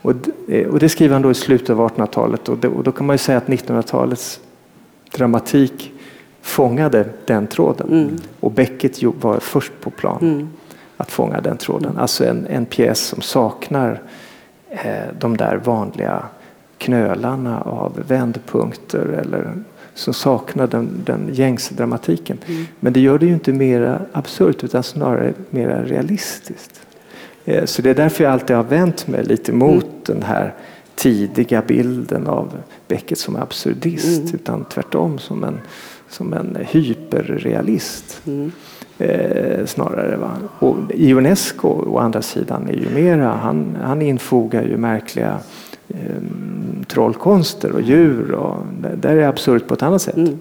[0.01, 0.13] Och,
[0.47, 3.13] eh, och det skriver han då i slutet av 1800-talet och, och, då kan man
[3.13, 4.39] ju säga att 1900-talets
[5.11, 5.91] dramatik
[6.41, 7.87] fångade den tråden.
[7.87, 8.17] Mm.
[8.39, 10.49] Och Beckett var först på plan mm.
[10.97, 11.97] att fånga den tråden.
[11.97, 14.01] Alltså en, en pjäs som saknar
[14.69, 16.23] eh, de där vanliga
[16.79, 19.53] knölarna av vändpunkter eller
[19.93, 22.37] som saknar den, den gängse dramatiken.
[22.47, 22.65] Mm.
[22.79, 26.81] Men det gör det ju inte mer absurt utan snarare mer realistiskt.
[27.45, 29.93] Eh, så det är därför jag alltid har vänt mig lite mot mm.
[30.03, 30.53] den här
[30.95, 32.57] tidiga bilden av
[32.87, 34.35] Beckett som absurdist mm.
[34.35, 35.59] utan tvärtom som en,
[36.09, 38.21] som en hyperrealist.
[38.27, 38.51] Mm.
[38.97, 40.17] Eh, snarare.
[40.17, 40.31] Va?
[40.59, 45.39] Och Ionesco å andra sidan är ju mera, han, han infogar ju märkliga
[45.89, 45.97] eh,
[46.87, 48.31] trollkonster och djur.
[48.31, 48.57] Och,
[48.97, 50.17] där är det absurt på ett annat sätt.
[50.17, 50.39] Mm.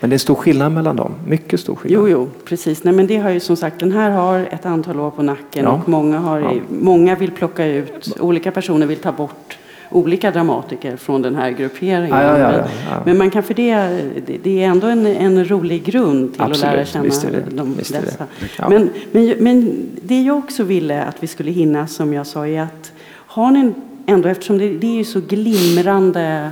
[0.00, 1.12] Men det är stor skillnad mellan dem.
[1.26, 2.02] Mycket stor skillnad.
[2.02, 2.84] Jo, jo precis.
[2.84, 5.64] Nej, men det har ju som sagt, den här har ett antal år på nacken
[5.64, 5.70] ja.
[5.70, 6.52] och många, har, ja.
[6.68, 9.58] många vill plocka ut, olika personer vill ta bort
[9.90, 12.18] olika dramatiker från den här grupperingen.
[12.18, 12.52] Ja, ja,
[12.90, 14.00] ja, men man kan för det,
[14.42, 17.44] det är ändå en, en rolig grund till Absolut, att lära känna visst det.
[17.50, 18.26] de visst dessa.
[18.40, 18.68] Det.
[18.68, 22.62] Men, men, men det jag också ville att vi skulle hinna, som jag sa, är
[22.62, 23.72] att har ni
[24.06, 26.50] ändå, eftersom det, det är så glimrande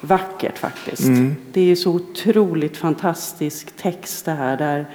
[0.00, 1.08] vackert faktiskt.
[1.08, 1.36] Mm.
[1.52, 4.86] Det är ju så otroligt fantastisk text det här där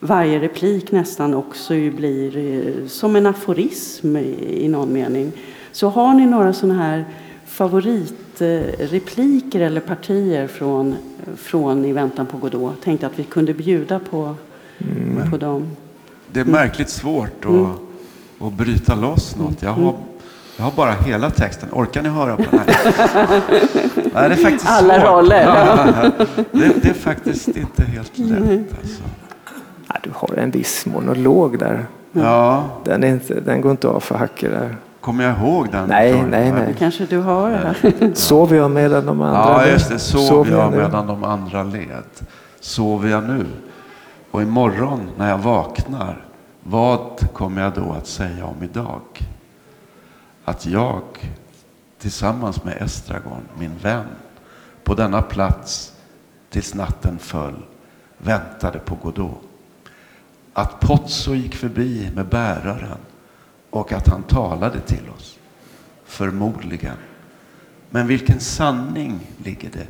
[0.00, 5.32] varje replik nästan också blir eh, som en aforism i någon mening.
[5.72, 7.04] Så har ni några sådana här
[7.46, 10.94] favoritrepliker eller partier från,
[11.36, 12.82] från I väntan på Godot?
[12.82, 14.34] Tänkte att vi kunde bjuda på,
[14.78, 15.30] mm.
[15.30, 15.66] på dem.
[16.32, 17.70] Det är märkligt svårt att, mm.
[18.38, 19.62] att bryta loss något.
[19.62, 19.94] Jag har, mm.
[20.56, 21.68] Jag har bara hela texten.
[21.72, 22.66] Orkar ni höra på den här?
[24.14, 25.08] Nej, det är faktiskt Alla svårt.
[25.08, 25.44] roller.
[26.52, 28.74] det, det, är faktiskt inte helt lätt.
[28.80, 29.02] Alltså.
[29.88, 31.86] Ja, du har en viss monolog där.
[32.12, 32.64] Ja.
[32.84, 34.76] Den, är inte, den går inte av för hacker där.
[35.00, 35.88] Kommer jag ihåg den?
[35.88, 36.74] Nej, nej, nej.
[36.78, 38.16] Kanske du har det.
[38.16, 39.98] Sov jag medan de andra Ja, just det.
[39.98, 42.04] Sov, Sov jag, jag medan de andra led.
[42.60, 43.46] Sover jag nu?
[44.30, 46.24] Och imorgon när jag vaknar,
[46.62, 49.00] vad kommer jag då att säga om idag?
[50.44, 51.02] Att jag
[51.98, 54.06] tillsammans med Estragon, min vän,
[54.84, 55.92] på denna plats
[56.50, 57.62] tills natten föll,
[58.18, 59.42] väntade på Godot.
[60.52, 62.98] Att Pozzo gick förbi med bäraren
[63.70, 65.38] och att han talade till oss.
[66.04, 66.96] Förmodligen.
[67.90, 69.86] Men vilken sanning ligger det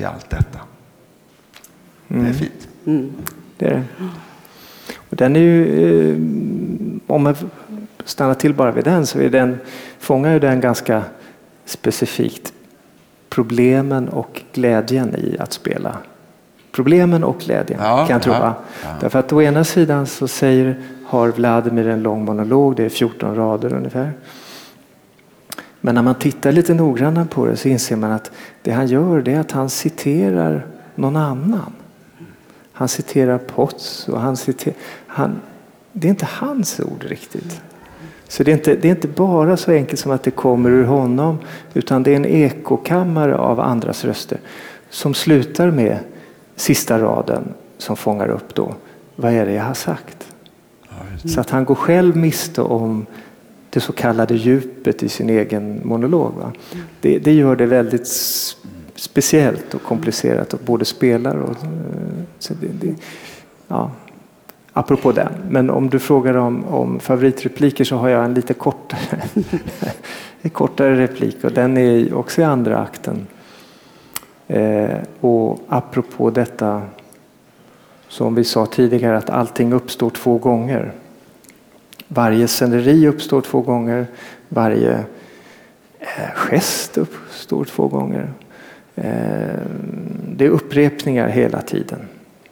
[0.00, 0.60] i allt detta?
[2.08, 2.22] Mm.
[2.22, 2.34] Det är mm.
[2.34, 2.68] fint.
[2.84, 3.12] Mm.
[3.56, 3.84] Det är det.
[5.10, 6.16] Och den är ju, eh,
[7.06, 7.36] om man
[8.04, 9.58] stannar till bara vid den så är den,
[9.98, 11.02] fångar ju den ganska
[11.64, 12.52] specifikt
[13.28, 15.96] problemen och glädjen i att spela.
[16.72, 18.32] Problemen och glädjen ja, kan jag tro.
[18.32, 18.88] Ja, ja.
[19.00, 23.36] Därför att å ena sidan så säger har Vladimir en lång monolog, det är 14
[23.36, 24.12] rader ungefär.
[25.80, 28.30] Men när man tittar lite noggrannare på det så inser man att
[28.62, 31.72] det han gör det är att han citerar någon annan.
[32.72, 34.76] Han citerar Potts och han citerar,
[35.06, 35.40] han,
[35.92, 37.60] det är inte hans ord riktigt.
[38.28, 40.84] Så det är, inte, det är inte bara så enkelt som att det kommer ur
[40.84, 41.38] honom
[41.74, 44.38] utan det är en ekokammare av andras röster
[44.90, 45.98] som slutar med
[46.56, 48.74] sista raden som fångar upp då.
[49.16, 50.34] Vad är det jag har sagt?
[51.24, 53.06] Så att han går själv miste om
[53.70, 56.32] det så kallade djupet i sin egen monolog.
[57.00, 58.06] Det, det, gör det väldigt
[58.94, 61.56] speciellt och komplicerat att både spelar och...
[62.38, 62.94] Så det, det,
[63.68, 63.90] ja.
[64.76, 65.32] Apropå den.
[65.48, 69.22] Men om du frågar om, om favoritrepliker så har jag en lite kortare,
[70.42, 73.26] en kortare replik och den är också i andra akten.
[74.48, 76.82] Eh, och apropå detta
[78.08, 80.92] som vi sa tidigare att allting uppstår två gånger.
[82.08, 84.06] Varje sceneri uppstår två gånger.
[84.48, 85.04] Varje
[85.98, 88.32] eh, gest uppstår två gånger.
[88.94, 89.04] Eh,
[90.28, 91.98] det är upprepningar hela tiden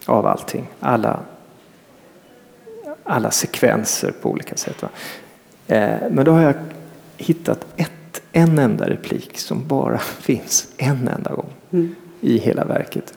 [0.06, 0.66] av allting.
[0.80, 1.20] Alla,
[3.05, 4.82] alla sekvenser på olika sätt.
[4.82, 4.88] Va?
[5.66, 6.55] Eh, men då har jag
[7.16, 11.94] hittat ett, en enda replik som bara finns en enda gång mm.
[12.20, 13.14] i hela verket.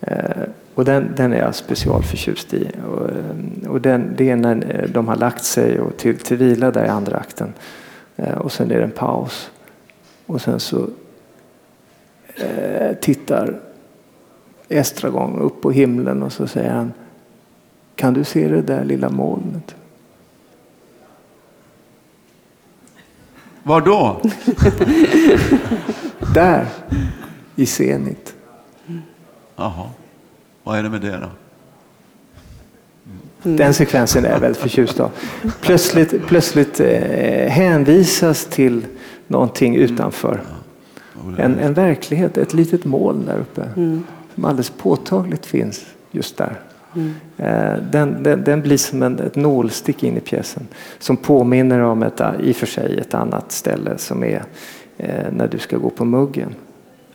[0.00, 0.42] Eh,
[0.74, 2.68] och den, den är jag specialförtjust i.
[2.88, 6.70] Och, eh, och den, det är när de har lagt sig och till, till vila
[6.70, 7.52] där i andra akten.
[8.36, 9.50] Och sen är det en paus.
[10.26, 10.88] Och sen så
[12.36, 13.60] eh, tittar
[14.68, 16.92] Estragon upp på himlen och så säger han
[17.96, 19.74] Kan du se det där lilla molnet?
[23.62, 24.20] Var då?
[26.34, 26.66] där,
[27.56, 28.34] i Zenit.
[29.56, 29.90] Jaha,
[30.62, 31.30] vad är det med det då?
[33.44, 33.56] Mm.
[33.56, 35.10] Den sekvensen är jag väldigt förtjust av.
[35.60, 38.86] Plötsligt, plötsligt eh, hänvisas till
[39.26, 40.40] någonting utanför.
[41.38, 44.04] En, en verklighet, ett litet moln där uppe mm.
[44.34, 46.60] som alldeles påtagligt finns just där.
[46.94, 47.14] Mm.
[47.36, 50.66] Eh, den, den, den, blir som en, ett nålstick in i pjäsen
[50.98, 54.42] som påminner om ett, i och för sig ett annat ställe som är
[54.96, 56.54] eh, när du ska gå på muggen.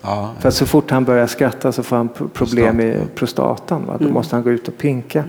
[0.01, 3.85] Ja, För så fort han börjar skratta så får han problem med prostatan.
[3.85, 3.95] Va?
[3.97, 4.13] Då mm.
[4.13, 5.23] måste han gå ut och pinka.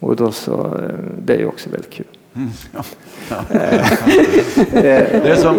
[0.00, 2.06] Och då så, eh, det är ju också väldigt kul.
[2.34, 2.84] Mm, ja.
[3.28, 3.44] Ja.
[4.72, 5.56] det, är som,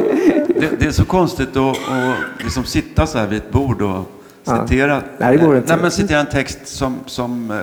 [0.48, 4.06] det, det, är så konstigt att, att liksom sitta så här vid ett bord och
[4.44, 5.02] citera, ja.
[5.18, 5.74] nej, det går inte.
[5.74, 7.58] Nej, men citera en text som, som, eh,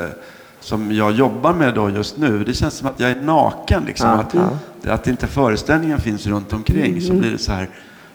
[0.64, 2.44] som jag jobbar med då just nu.
[2.44, 3.82] Det känns som att jag är naken.
[3.86, 4.08] Liksom.
[4.08, 4.14] Ja.
[4.14, 4.34] Att,
[4.82, 4.92] ja.
[4.92, 6.92] att inte föreställningen finns runt omkring.
[6.92, 7.00] Mm.
[7.00, 7.68] Så blir det så här.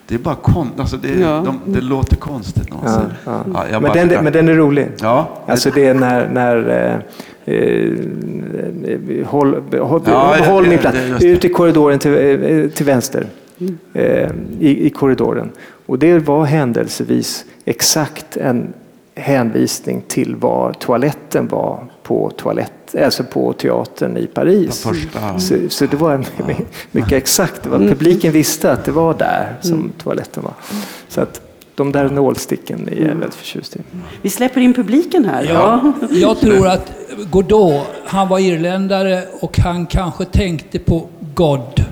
[0.07, 1.43] Det är bara kon alltså det, ja.
[1.45, 2.67] de, det låter konstigt.
[2.83, 3.03] Ja,
[3.71, 3.79] ja.
[3.79, 4.91] men, den, men den är rolig.
[4.99, 5.29] Ja.
[5.47, 6.99] Alltså det är när, när eh,
[7.49, 10.97] Eh, håll, håll, ja, håll min plats.
[11.21, 13.25] Ut i korridoren till, eh, till vänster.
[13.59, 13.77] Mm.
[14.59, 15.51] I, I korridoren.
[15.85, 18.73] Och det var händelsevis exakt en
[19.15, 24.87] hänvisning till var toaletten var på, toalett, alltså på teatern i Paris.
[25.37, 26.25] Så, så, det var
[26.91, 27.63] mycket exakt.
[27.63, 27.89] Det var, mm.
[27.89, 29.91] publiken visste att det var där som mm.
[30.03, 30.53] toaletten var.
[31.07, 31.41] Så att,
[31.75, 33.19] de där nålsticken är jag mm.
[33.19, 33.79] väldigt förtjust i.
[34.21, 35.43] Vi släpper in publiken här.
[35.43, 36.91] Ja, jag tror att
[37.31, 41.85] Godot, han var irländare och han kanske tänkte på God.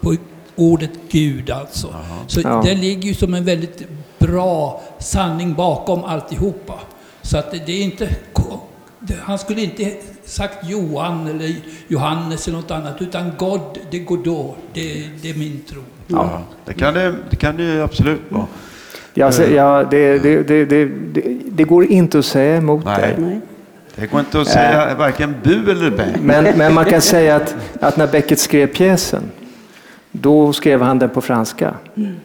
[0.00, 0.16] På
[0.56, 1.86] ordet Gud alltså.
[1.86, 2.24] Aha.
[2.26, 2.62] Så ja.
[2.64, 3.82] det ligger ju som en väldigt
[4.18, 6.74] bra sanning bakom alltihopa.
[7.22, 8.08] Så att det är inte...
[9.22, 9.92] Han skulle inte
[10.24, 11.54] sagt Johan eller
[11.88, 14.56] Johannes eller något annat, utan God, det är Godot.
[14.72, 15.80] Det, det är min tro.
[16.06, 18.46] Ja, det kan det, det, kan det absolut vara.
[19.14, 20.88] Ja, ja, det, det, det,
[21.50, 23.00] det, går inte att säga emot Nej.
[23.00, 23.40] dig.
[23.94, 26.14] Det går inte att säga äh, varken bu eller bä.
[26.22, 29.22] Men, men man kan säga att, att när Beckett skrev pjäsen,
[30.12, 31.74] då skrev han den på franska.
[31.96, 32.16] Mm.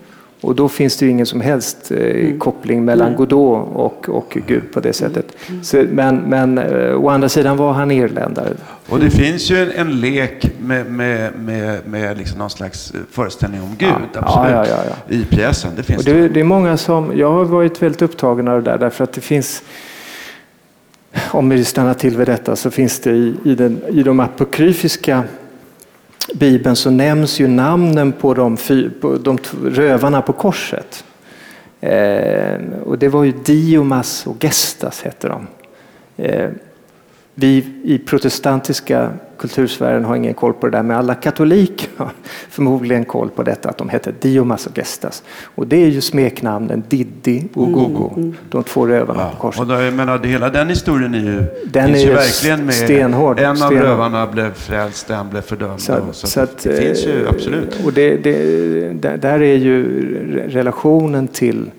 [0.42, 2.40] Och då finns det ju ingen som helst eh, mm.
[2.40, 3.18] koppling mellan mm.
[3.18, 5.36] Godot och, och Gud på det sättet.
[5.50, 5.64] Mm.
[5.64, 8.50] Så, men, men eh, å andra sidan var han irländare.
[8.90, 13.62] Och det finns ju en, en lek med, med, med, med liksom någon slags föreställning
[13.62, 14.20] om Gud ja.
[14.20, 15.72] absolut, ja, ja, ja, i pjäsen.
[15.76, 18.72] Det, finns och det, det är många som, jag har varit väldigt upptagen av det
[18.72, 19.64] där därför att det finns
[21.32, 25.24] om vi stannar till vid detta så finns det i, i, den, i de apokryfiska
[26.40, 28.58] Bibeln så nämns ju namnen på de,
[29.02, 31.04] på de rövarna på korset.
[31.82, 35.48] Eh, och det var ju Diomas och Gestas hette de.
[36.18, 36.50] Eh,
[37.36, 42.12] vi i protestantiska kultursfären har ingen koll på det där, men alla katoliker har
[42.50, 45.24] förmodligen koll på detta att de heter Diomas och Gestas.
[45.44, 48.38] Och det är ju smeknamnen Diddi och Gogo, mm, mm.
[48.50, 49.62] de två rövarna ja, på korset.
[49.62, 52.76] Och då, jag menar, hela den historien är ju, den är ju verkligen med.
[52.76, 53.40] Stenhård.
[53.40, 55.80] En av rövarna blev frälst, en blev fördömd.
[55.80, 57.86] Så, så, så att, det finns ju absolut.
[57.86, 59.86] Och det, det, där är ju
[60.50, 61.72] relationen till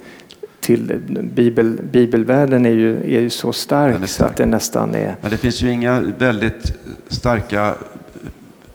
[0.66, 1.00] till
[1.34, 5.16] Bibel, bibelvärlden är ju, är ju så stark, är stark, så att det nästan är...
[5.20, 6.72] Men det finns ju inga väldigt
[7.08, 7.74] starka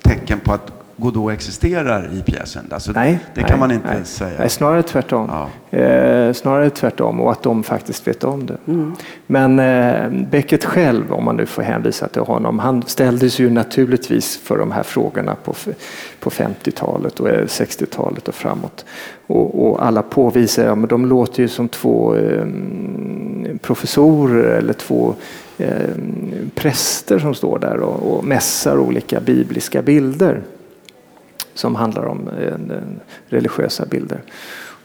[0.01, 2.65] tecken på att Godot existerar i pjäsen.
[2.69, 4.05] Alltså, nej, det kan nej, man inte nej.
[4.05, 4.39] säga.
[4.39, 5.29] Nej, snarare tvärtom.
[5.31, 5.77] Ja.
[5.77, 8.57] Eh, snarare tvärtom och att de faktiskt vet om det.
[8.67, 8.95] Mm.
[9.27, 14.37] Men eh, Beckett själv, om man nu får hänvisa till honom, han ställdes ju naturligtvis
[14.37, 15.55] för de här frågorna på,
[16.19, 18.85] på 50-talet och 60-talet och framåt.
[19.27, 22.45] Och, och alla påvisar, ja men de låter ju som två eh,
[23.61, 25.15] professorer eller två
[25.57, 25.95] eh,
[26.55, 30.41] präster som står där och, och mässar olika bibliska bilder
[31.53, 32.77] som handlar om eh,
[33.27, 34.21] religiösa bilder.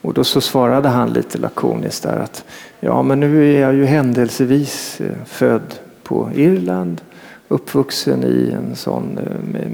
[0.00, 2.44] Och då så svarade han lite lakoniskt där att
[2.80, 7.00] ja, men nu är jag ju händelsevis eh, född på Irland
[7.48, 9.18] uppvuxen i en sån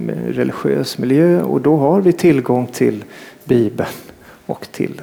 [0.06, 3.04] med religiös miljö och då har vi tillgång till
[3.44, 3.88] Bibeln
[4.46, 5.00] och till,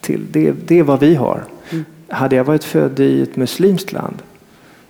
[0.00, 1.44] till det, det är vad vi har.
[1.70, 1.84] Mm.
[2.08, 4.22] Hade jag varit född i ett muslimskt land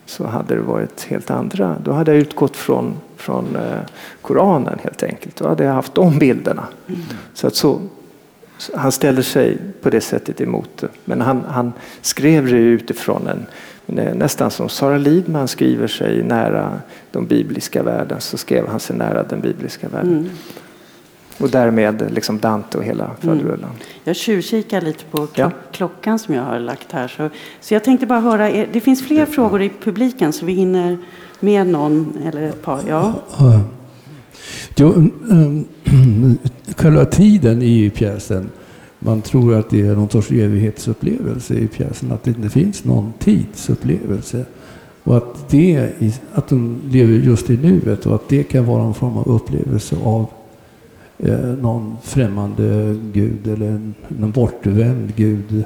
[0.07, 1.77] så hade det varit helt andra.
[1.85, 3.81] Då hade jag utgått från, från eh,
[4.23, 5.37] Koranen helt enkelt.
[5.37, 6.67] Då hade jag haft de bilderna.
[6.89, 7.01] Mm.
[7.35, 7.81] Så att så,
[8.75, 10.89] han ställer sig på det sättet emot det.
[11.05, 13.47] Men han, han skrev det utifrån en,
[14.19, 19.23] nästan som Sara Lidman skriver sig nära de bibliska världen så skrev han sig nära
[19.23, 20.19] den bibliska världen.
[20.19, 20.31] Mm.
[21.43, 23.59] Och därmed liksom Dante och hela faderullan.
[23.59, 23.77] Mm.
[24.05, 25.51] Jag tjuvkikar lite på klock ja.
[25.73, 27.09] klockan som jag har lagt här.
[27.09, 27.29] Så,
[27.61, 30.99] så jag tänkte bara höra, det finns fler frågor i publiken så vi hinner
[31.41, 32.81] med någon eller ett par.
[32.89, 33.15] Ja.
[34.77, 34.89] Jo,
[35.29, 35.65] um,
[36.77, 38.51] själva tiden i pjäsen,
[38.99, 43.13] man tror att det är någon sorts evighetsupplevelse i pjäsen, att det inte finns någon
[43.19, 44.45] tidsupplevelse.
[45.05, 45.91] Och att, det,
[46.33, 49.97] att de lever just i nuet och att det kan vara en form av upplevelse
[50.05, 50.27] av
[51.25, 53.95] Eh, någon främmande gud eller en,
[54.31, 55.65] bortvänd gud.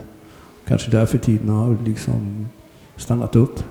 [0.67, 2.49] Kanske därför tiden har liksom
[2.97, 3.63] stannat upp.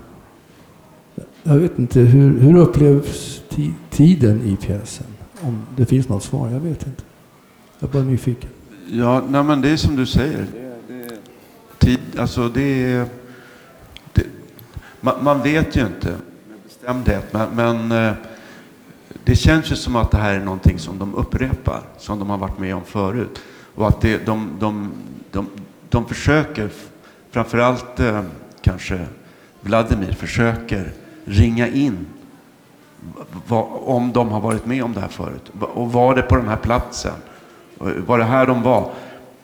[1.44, 3.42] Jag vet inte, hur, hur upplevs
[3.90, 5.08] tiden i pjäsen?
[5.42, 7.04] Om det finns något svar, jag vet inte.
[7.80, 8.50] Jag är bara nyfiken.
[8.92, 10.46] Ja, nej, men det är som du säger.
[11.78, 13.06] Tid, alltså det är...
[14.14, 14.24] Det,
[15.02, 18.14] man, man, vet ju inte med bestämdhet, men, men eh,
[19.26, 22.38] det känns ju som att det här är någonting som de upprepar, som de har
[22.38, 23.40] varit med om förut.
[23.76, 24.92] Och att det, de, de,
[25.32, 25.50] de,
[25.90, 26.70] de försöker,
[27.32, 28.22] framförallt eh,
[28.62, 29.06] kanske
[29.62, 30.92] Vladimir, försöker
[31.26, 32.06] ringa in
[33.48, 35.52] vad, om de har varit med om det här förut.
[35.60, 37.14] Och var det på den här platsen?
[37.78, 38.92] Var det här de var?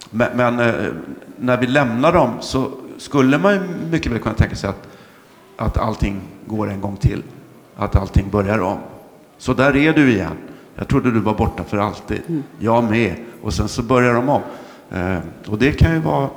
[0.09, 0.73] Men, men eh,
[1.37, 3.59] när vi lämnar dem så skulle man
[3.91, 4.87] mycket väl kunna tänka sig att,
[5.57, 7.23] att allting går en gång till.
[7.75, 8.77] Att allting börjar om.
[9.41, 10.37] Så där är du igen.
[10.75, 12.21] Jag trodde du var borta för alltid.
[12.27, 12.43] Mm.
[12.59, 13.15] Jag med.
[13.41, 14.41] Och sen så börjar de om.
[14.91, 15.17] Eh,
[15.47, 16.29] och det kan ju vara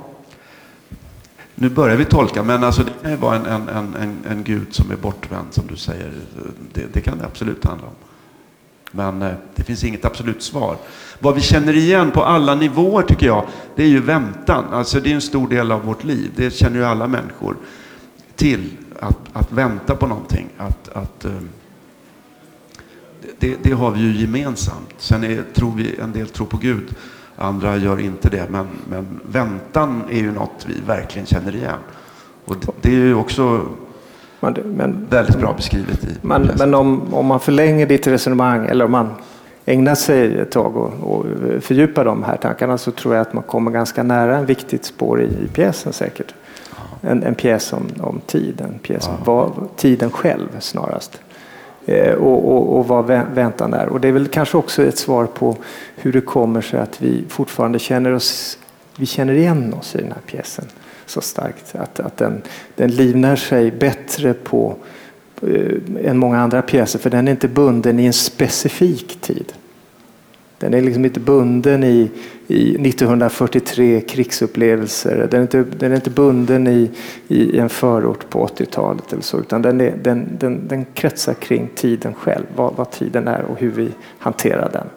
[1.55, 4.67] nu börjar vi tolka, men alltså det kan ju vara en, en, en, en gud
[4.75, 6.11] som är bortvänd, som du säger.
[6.73, 7.93] Det, det kan det absolut handla om.
[8.91, 10.77] Men eh, det finns inget absolut svar.
[11.19, 13.45] Vad vi känner igen på alla nivåer, tycker jag,
[13.75, 14.65] det är ju väntan.
[14.71, 16.31] Alltså det är en stor del av vårt liv.
[16.35, 17.55] Det känner ju alla människor
[18.35, 18.69] till.
[18.99, 20.47] Att, att vänta på någonting.
[20.57, 21.31] Att, att, eh,
[23.39, 24.93] det, det har vi ju gemensamt.
[24.97, 26.95] Sen är, tror vi, en del tror på Gud.
[27.35, 28.49] Andra gör inte det.
[28.49, 31.79] Men, men väntan är ju något vi verkligen känner igen.
[32.45, 33.61] Och det, det är ju också
[34.39, 38.85] men, men, väldigt bra beskrivet i Men, men om, om man förlänger ditt resonemang eller
[38.85, 39.09] om man
[39.65, 41.25] ägnar sig ett tag och, och
[41.61, 45.21] fördjupar de här tankarna så tror jag att man kommer ganska nära en viktigt spår
[45.21, 46.33] i, i pjäsen säkert.
[47.01, 51.21] En, en pjäs om, om tid, en pjäs om vad, tiden själv snarast.
[51.85, 53.87] Eh, och, och, och vad väntan är.
[53.89, 55.57] Och det är väl kanske också ett svar på
[55.95, 58.57] hur det kommer sig att vi fortfarande känner oss
[58.97, 60.65] vi känner igen oss i den här pjäsen
[61.05, 61.75] så starkt.
[61.75, 62.41] Att, att den,
[62.75, 64.75] den livnär sig bättre på
[65.41, 69.53] eh, än många andra pjäser för den är inte bunden i en specifik tid.
[70.57, 72.11] Den är liksom inte bunden i,
[72.47, 75.27] i 1943 krigsupplevelser.
[75.31, 76.91] Den är inte, den är inte bunden i,
[77.27, 81.69] i en förort på 80-talet eller så, utan den, är, den, den, den kretsar kring
[81.75, 83.89] tiden själv, vad, vad tiden är och hur vi
[84.19, 84.87] hanterar den.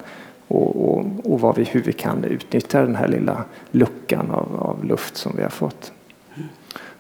[0.48, 4.84] Och, och, och vad vi, hur vi kan utnyttja den här lilla luckan av, av
[4.84, 5.92] luft som vi har fått.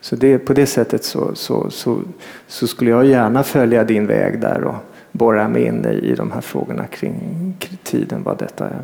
[0.00, 2.00] Så det, på det sättet så, så, så,
[2.46, 4.74] så, skulle jag gärna följa din väg där och
[5.12, 8.82] borra mig in i, i de här frågorna kring, kring tiden, vad detta är.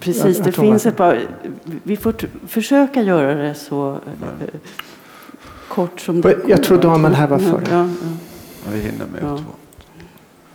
[0.00, 1.26] Precis, det finns ett par.
[1.82, 2.14] Vi får
[2.46, 4.60] försöka göra det så eh,
[5.68, 7.64] kort som det Jag tror damen här var före.
[7.70, 8.70] Ja, ja.
[8.72, 9.38] Vi hinner med ja.
[9.38, 9.44] två.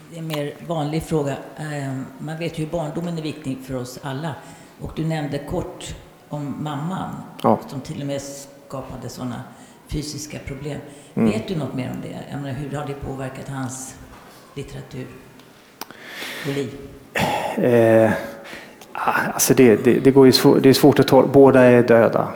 [0.09, 1.35] Det är en mer vanlig fråga.
[1.57, 4.35] Ehm, man vet ju hur barndomen är viktig för oss alla.
[4.79, 5.95] Och du nämnde kort
[6.29, 7.09] om mamman
[7.43, 7.59] ja.
[7.67, 9.43] som till och med skapade sådana
[9.93, 10.77] fysiska problem.
[11.13, 11.31] Mm.
[11.31, 12.17] Vet du något mer om det?
[12.31, 13.95] Jag menar, hur har det påverkat hans
[14.53, 15.05] litteratur
[16.47, 16.69] och liv?
[17.57, 18.11] Eh,
[19.33, 21.27] alltså det, det, det, går ju svår, det är svårt att tala.
[21.27, 22.27] Båda är döda.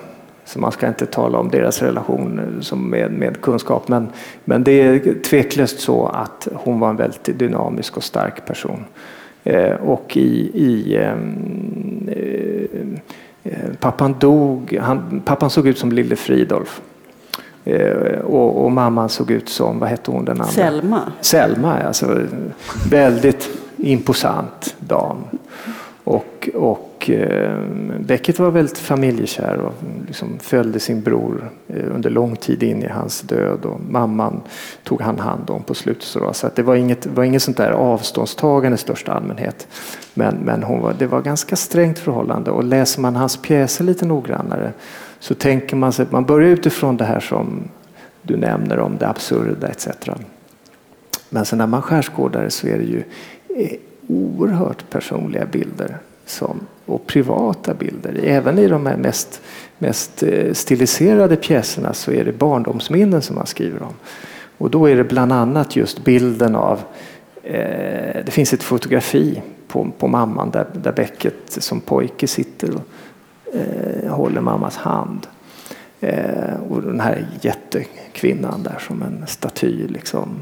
[0.46, 3.88] Så man ska inte tala om deras relation som med, med kunskap.
[3.88, 4.10] Men,
[4.44, 8.86] men det är tveklöst så att hon var en väldigt dynamisk och stark person.
[9.44, 13.00] Eh, och i, i ehm, eh,
[13.48, 16.82] Eh, pappan dog, han, pappan såg ut som lille Fridolf.
[17.68, 20.54] Eh, och, och, mamman såg ut som, vad hette hon den andra?
[20.54, 21.02] Selma.
[21.22, 22.22] Selma, alltså
[22.90, 25.18] väldigt imposant dam.
[26.04, 27.62] Och, och eh,
[28.00, 29.74] Beckett var väldigt familjekär och
[30.08, 34.42] liksom följde sin bror eh, under lång tid in i hans död och mamman
[34.84, 36.04] tog han hand om på slutet.
[36.04, 39.68] Så, så det var inget, var inget sånt där avståndstagande i största allmänhet.
[40.14, 44.06] Men, men hon var, det var ganska strängt förhållande och läser man hans pjäser lite
[44.06, 44.74] noggrannare
[45.20, 47.64] så tänker man sig, man börjar utifrån det här som
[48.22, 49.88] du nämner om det absurda etc.
[51.30, 53.04] Men sen när man skärskådar så är det ju
[53.56, 58.20] eh, oerhört personliga bilder som, och privata bilder.
[58.24, 59.42] Även i de här mest,
[59.78, 63.94] mest eh, stiliserade pjäserna så är det barndomsminnen som man skriver om.
[64.58, 66.80] Och då är det bland annat just bilden av,
[67.44, 72.82] eh, det finns ett fotografi på, på mamman där, där Becket som pojke sitter och
[73.54, 75.28] eh, håller mammas hand.
[76.00, 80.40] Eh, och den här jättekvinnan där som en staty, liksom,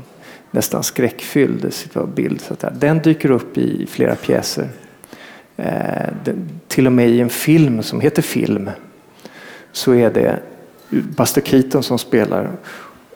[0.51, 1.73] nästan skräckfylld
[2.15, 2.41] bild.
[2.41, 4.69] Så att den dyker upp i flera pjäser.
[5.57, 8.69] Eh, den, till och med i en film som heter Film
[9.71, 10.39] så är det
[10.89, 12.51] Buster Keaton som spelar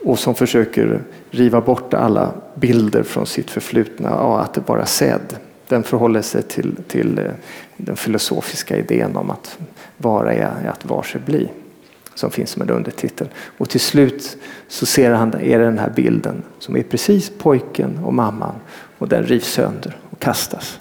[0.04, 4.10] och som försöker riva bort alla bilder från sitt förflutna.
[4.10, 5.36] Ja, att det bara sedd.
[5.68, 7.32] Den förhåller sig till, till eh,
[7.78, 9.58] den filosofiska idén om att
[10.02, 11.50] vara är att var sig bli
[12.16, 13.28] som finns som en undertitel.
[13.58, 14.38] Och till slut
[14.68, 18.56] så ser han är det den här bilden som är precis pojken och mamman
[18.98, 20.80] och den rivs sönder och kastas.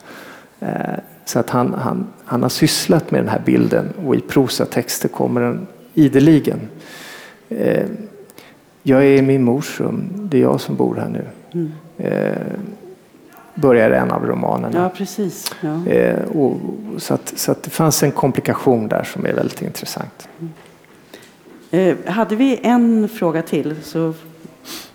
[0.60, 5.08] Eh, så att han, han, han har sysslat med den här bilden och i prosatexter
[5.08, 6.60] kommer den ideligen.
[7.48, 7.86] Eh,
[8.82, 11.24] jag är i min mors rum, det är jag som bor här nu.
[11.52, 11.72] Mm.
[13.61, 14.82] Börjar en av romanerna.
[14.82, 15.54] Ja, precis.
[15.61, 15.86] Ja.
[15.86, 16.56] Eh, och,
[16.98, 20.28] så att, så att det fanns en komplikation där som är väldigt intressant.
[20.38, 20.52] Mm.
[21.70, 24.14] Eh, hade vi en fråga till så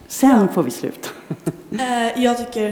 [0.08, 1.10] sen får vi sluta.
[1.80, 2.68] Eh, jag tycker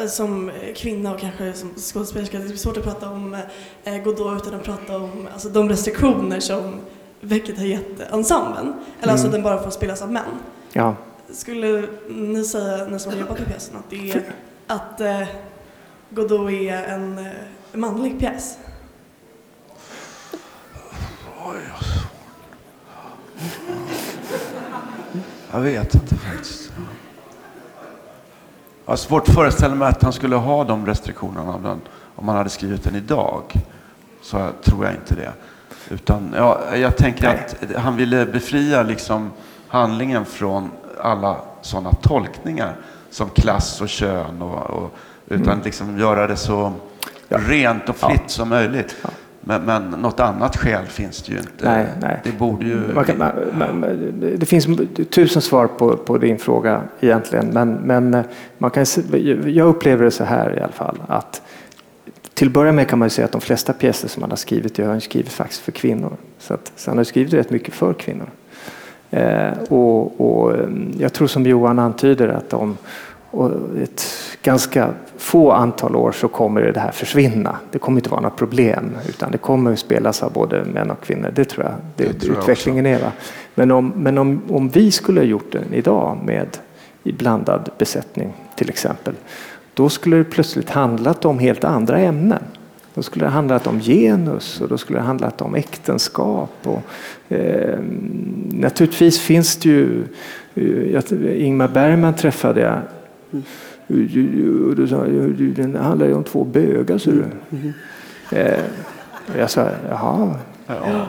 [0.00, 3.36] eh, som kvinna och kanske som skådespelerska det är svårt att prata om
[3.84, 6.80] eh, Godot utan att prata om alltså, de restriktioner som
[7.20, 8.66] Beckett har gett ensemblen.
[8.66, 9.10] Eller alltså mm.
[9.10, 10.22] alltså den bara får spelas av män.
[10.72, 10.96] Ja.
[11.32, 14.22] Skulle ni säga, ni som har jobbat med pjäsen, att, det är,
[14.66, 15.22] att eh,
[16.10, 17.32] Godot är en eh,
[17.72, 18.58] manlig pjäs?
[25.52, 26.72] Jag vet inte faktiskt.
[28.84, 31.78] Jag har svårt att föreställa mig att han skulle ha de restriktionerna
[32.16, 33.42] om han hade skrivit den idag.
[34.22, 35.32] Så jag tror jag inte det.
[35.90, 37.46] Utan ja, jag tänker Nej.
[37.60, 39.30] att han ville befria liksom
[39.68, 42.76] handlingen från alla sådana tolkningar
[43.12, 44.42] som klass och kön.
[44.42, 44.90] Och, och
[45.26, 45.64] utan mm.
[45.64, 46.72] liksom göra det så
[47.28, 47.38] ja.
[47.48, 48.28] rent och fritt ja.
[48.28, 48.96] som möjligt.
[49.02, 49.10] Ja.
[49.44, 51.64] Men, men något annat skäl finns det ju inte.
[51.64, 52.20] Nej, nej.
[52.24, 52.94] Det borde ju...
[52.94, 53.80] Man kan, man, man,
[54.38, 54.66] det finns
[55.10, 57.46] tusen svar på, på din fråga egentligen.
[57.46, 58.24] Men, men
[58.58, 58.86] man kan,
[59.46, 61.02] jag upplever det så här i alla fall.
[61.08, 61.42] Att
[62.34, 64.78] till att börja med kan man säga att de flesta pjäser som han har skrivit,
[64.78, 66.16] jag har skrivit faktiskt för kvinnor.
[66.38, 68.30] Så, att, så han har skrivit rätt mycket för kvinnor.
[69.12, 70.56] Eh, och, och,
[70.98, 72.76] jag tror som Johan antyder att om,
[73.82, 74.04] ett
[74.42, 77.56] ganska få antal år så kommer det här försvinna.
[77.70, 81.00] Det kommer inte vara några problem utan det kommer att spelas av både män och
[81.00, 81.32] kvinnor.
[81.34, 83.04] Det tror jag det, det tror utvecklingen jag är.
[83.04, 83.12] Va?
[83.54, 86.48] Men, om, men om, om vi skulle ha gjort den idag med
[87.02, 89.14] blandad besättning till exempel.
[89.74, 92.42] Då skulle det plötsligt handlat om helt andra ämnen.
[92.94, 96.52] Då skulle det handlat om genus och då skulle det handlat om äktenskap.
[96.62, 96.82] Och,
[97.32, 97.78] eh,
[98.50, 100.04] naturligtvis finns det ju,
[100.54, 102.80] eh, Ingmar Bergman träffade jag
[104.68, 107.24] och då sa jag, den handlar ju om två bögar ser du.
[107.56, 107.72] Mm.
[108.30, 108.60] Eh,
[109.38, 110.34] jag sa, jaha.
[110.66, 111.06] Ja.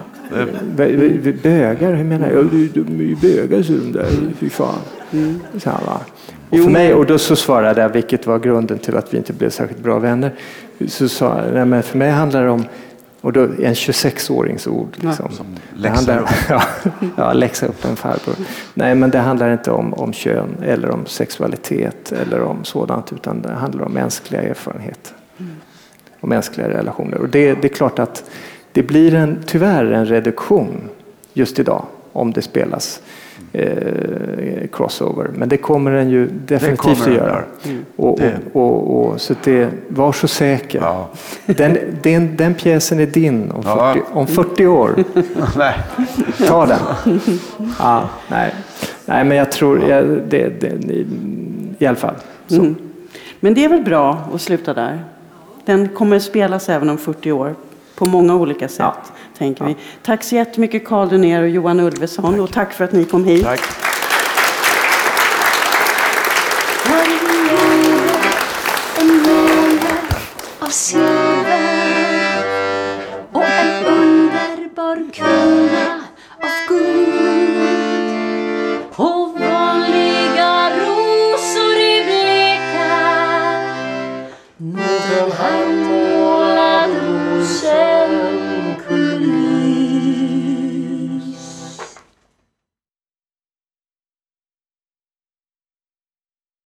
[1.44, 2.46] Bögar, hur menar jag?
[2.74, 4.80] De är ju bögar ser de där, fy fan.
[5.12, 5.40] Mm.
[5.58, 6.00] Så här, va?
[6.54, 9.34] Och, för mig, och då så svarade jag, vilket var grunden till att vi inte
[9.34, 10.32] blev särskilt bra vänner.
[10.88, 12.66] Så sa jag, nej, men för mig handlar det om
[13.24, 14.98] och då en 26-årings ord.
[15.00, 15.32] Liksom.
[15.38, 15.44] Ja,
[15.82, 16.64] det handlar, ja,
[17.18, 18.36] ja, läxa upp en farbror.
[18.74, 23.42] Nej, men det handlar inte om, om kön eller om sexualitet eller om sådant, utan
[23.42, 25.52] det handlar om mänskliga erfarenheter mm.
[26.20, 27.18] och mänskliga relationer.
[27.18, 28.30] Och det, det är klart att
[28.72, 30.90] det blir en, tyvärr en reduktion
[31.34, 33.02] just idag om det spelas
[33.54, 35.30] eh, crossover.
[35.34, 37.44] Men det kommer den ju definitivt att göra.
[37.66, 37.86] Mm.
[37.96, 40.80] Och, och, och, och, så det, var så säker.
[40.82, 41.10] Ja.
[41.46, 43.96] Den, den, den pjäsen är din om 40, ja.
[44.14, 45.04] om 40 år.
[45.58, 45.76] nej.
[46.48, 46.80] Ta den.
[47.80, 48.54] Ja, nej.
[49.06, 51.06] nej, men jag tror ja, det, det,
[51.80, 52.16] i alla fall.
[52.52, 52.76] Mm.
[53.40, 55.04] Men det är väl bra att sluta där.
[55.66, 57.56] Den kommer att spelas även om 40 år
[57.96, 58.80] på många olika sätt.
[58.80, 58.96] Ja.
[59.44, 59.76] Tänker vi.
[60.04, 62.42] Tack så jättemycket Carl Dunér och Johan Ulveson tack.
[62.42, 63.44] och tack för att ni kom hit.
[63.44, 63.93] Tack.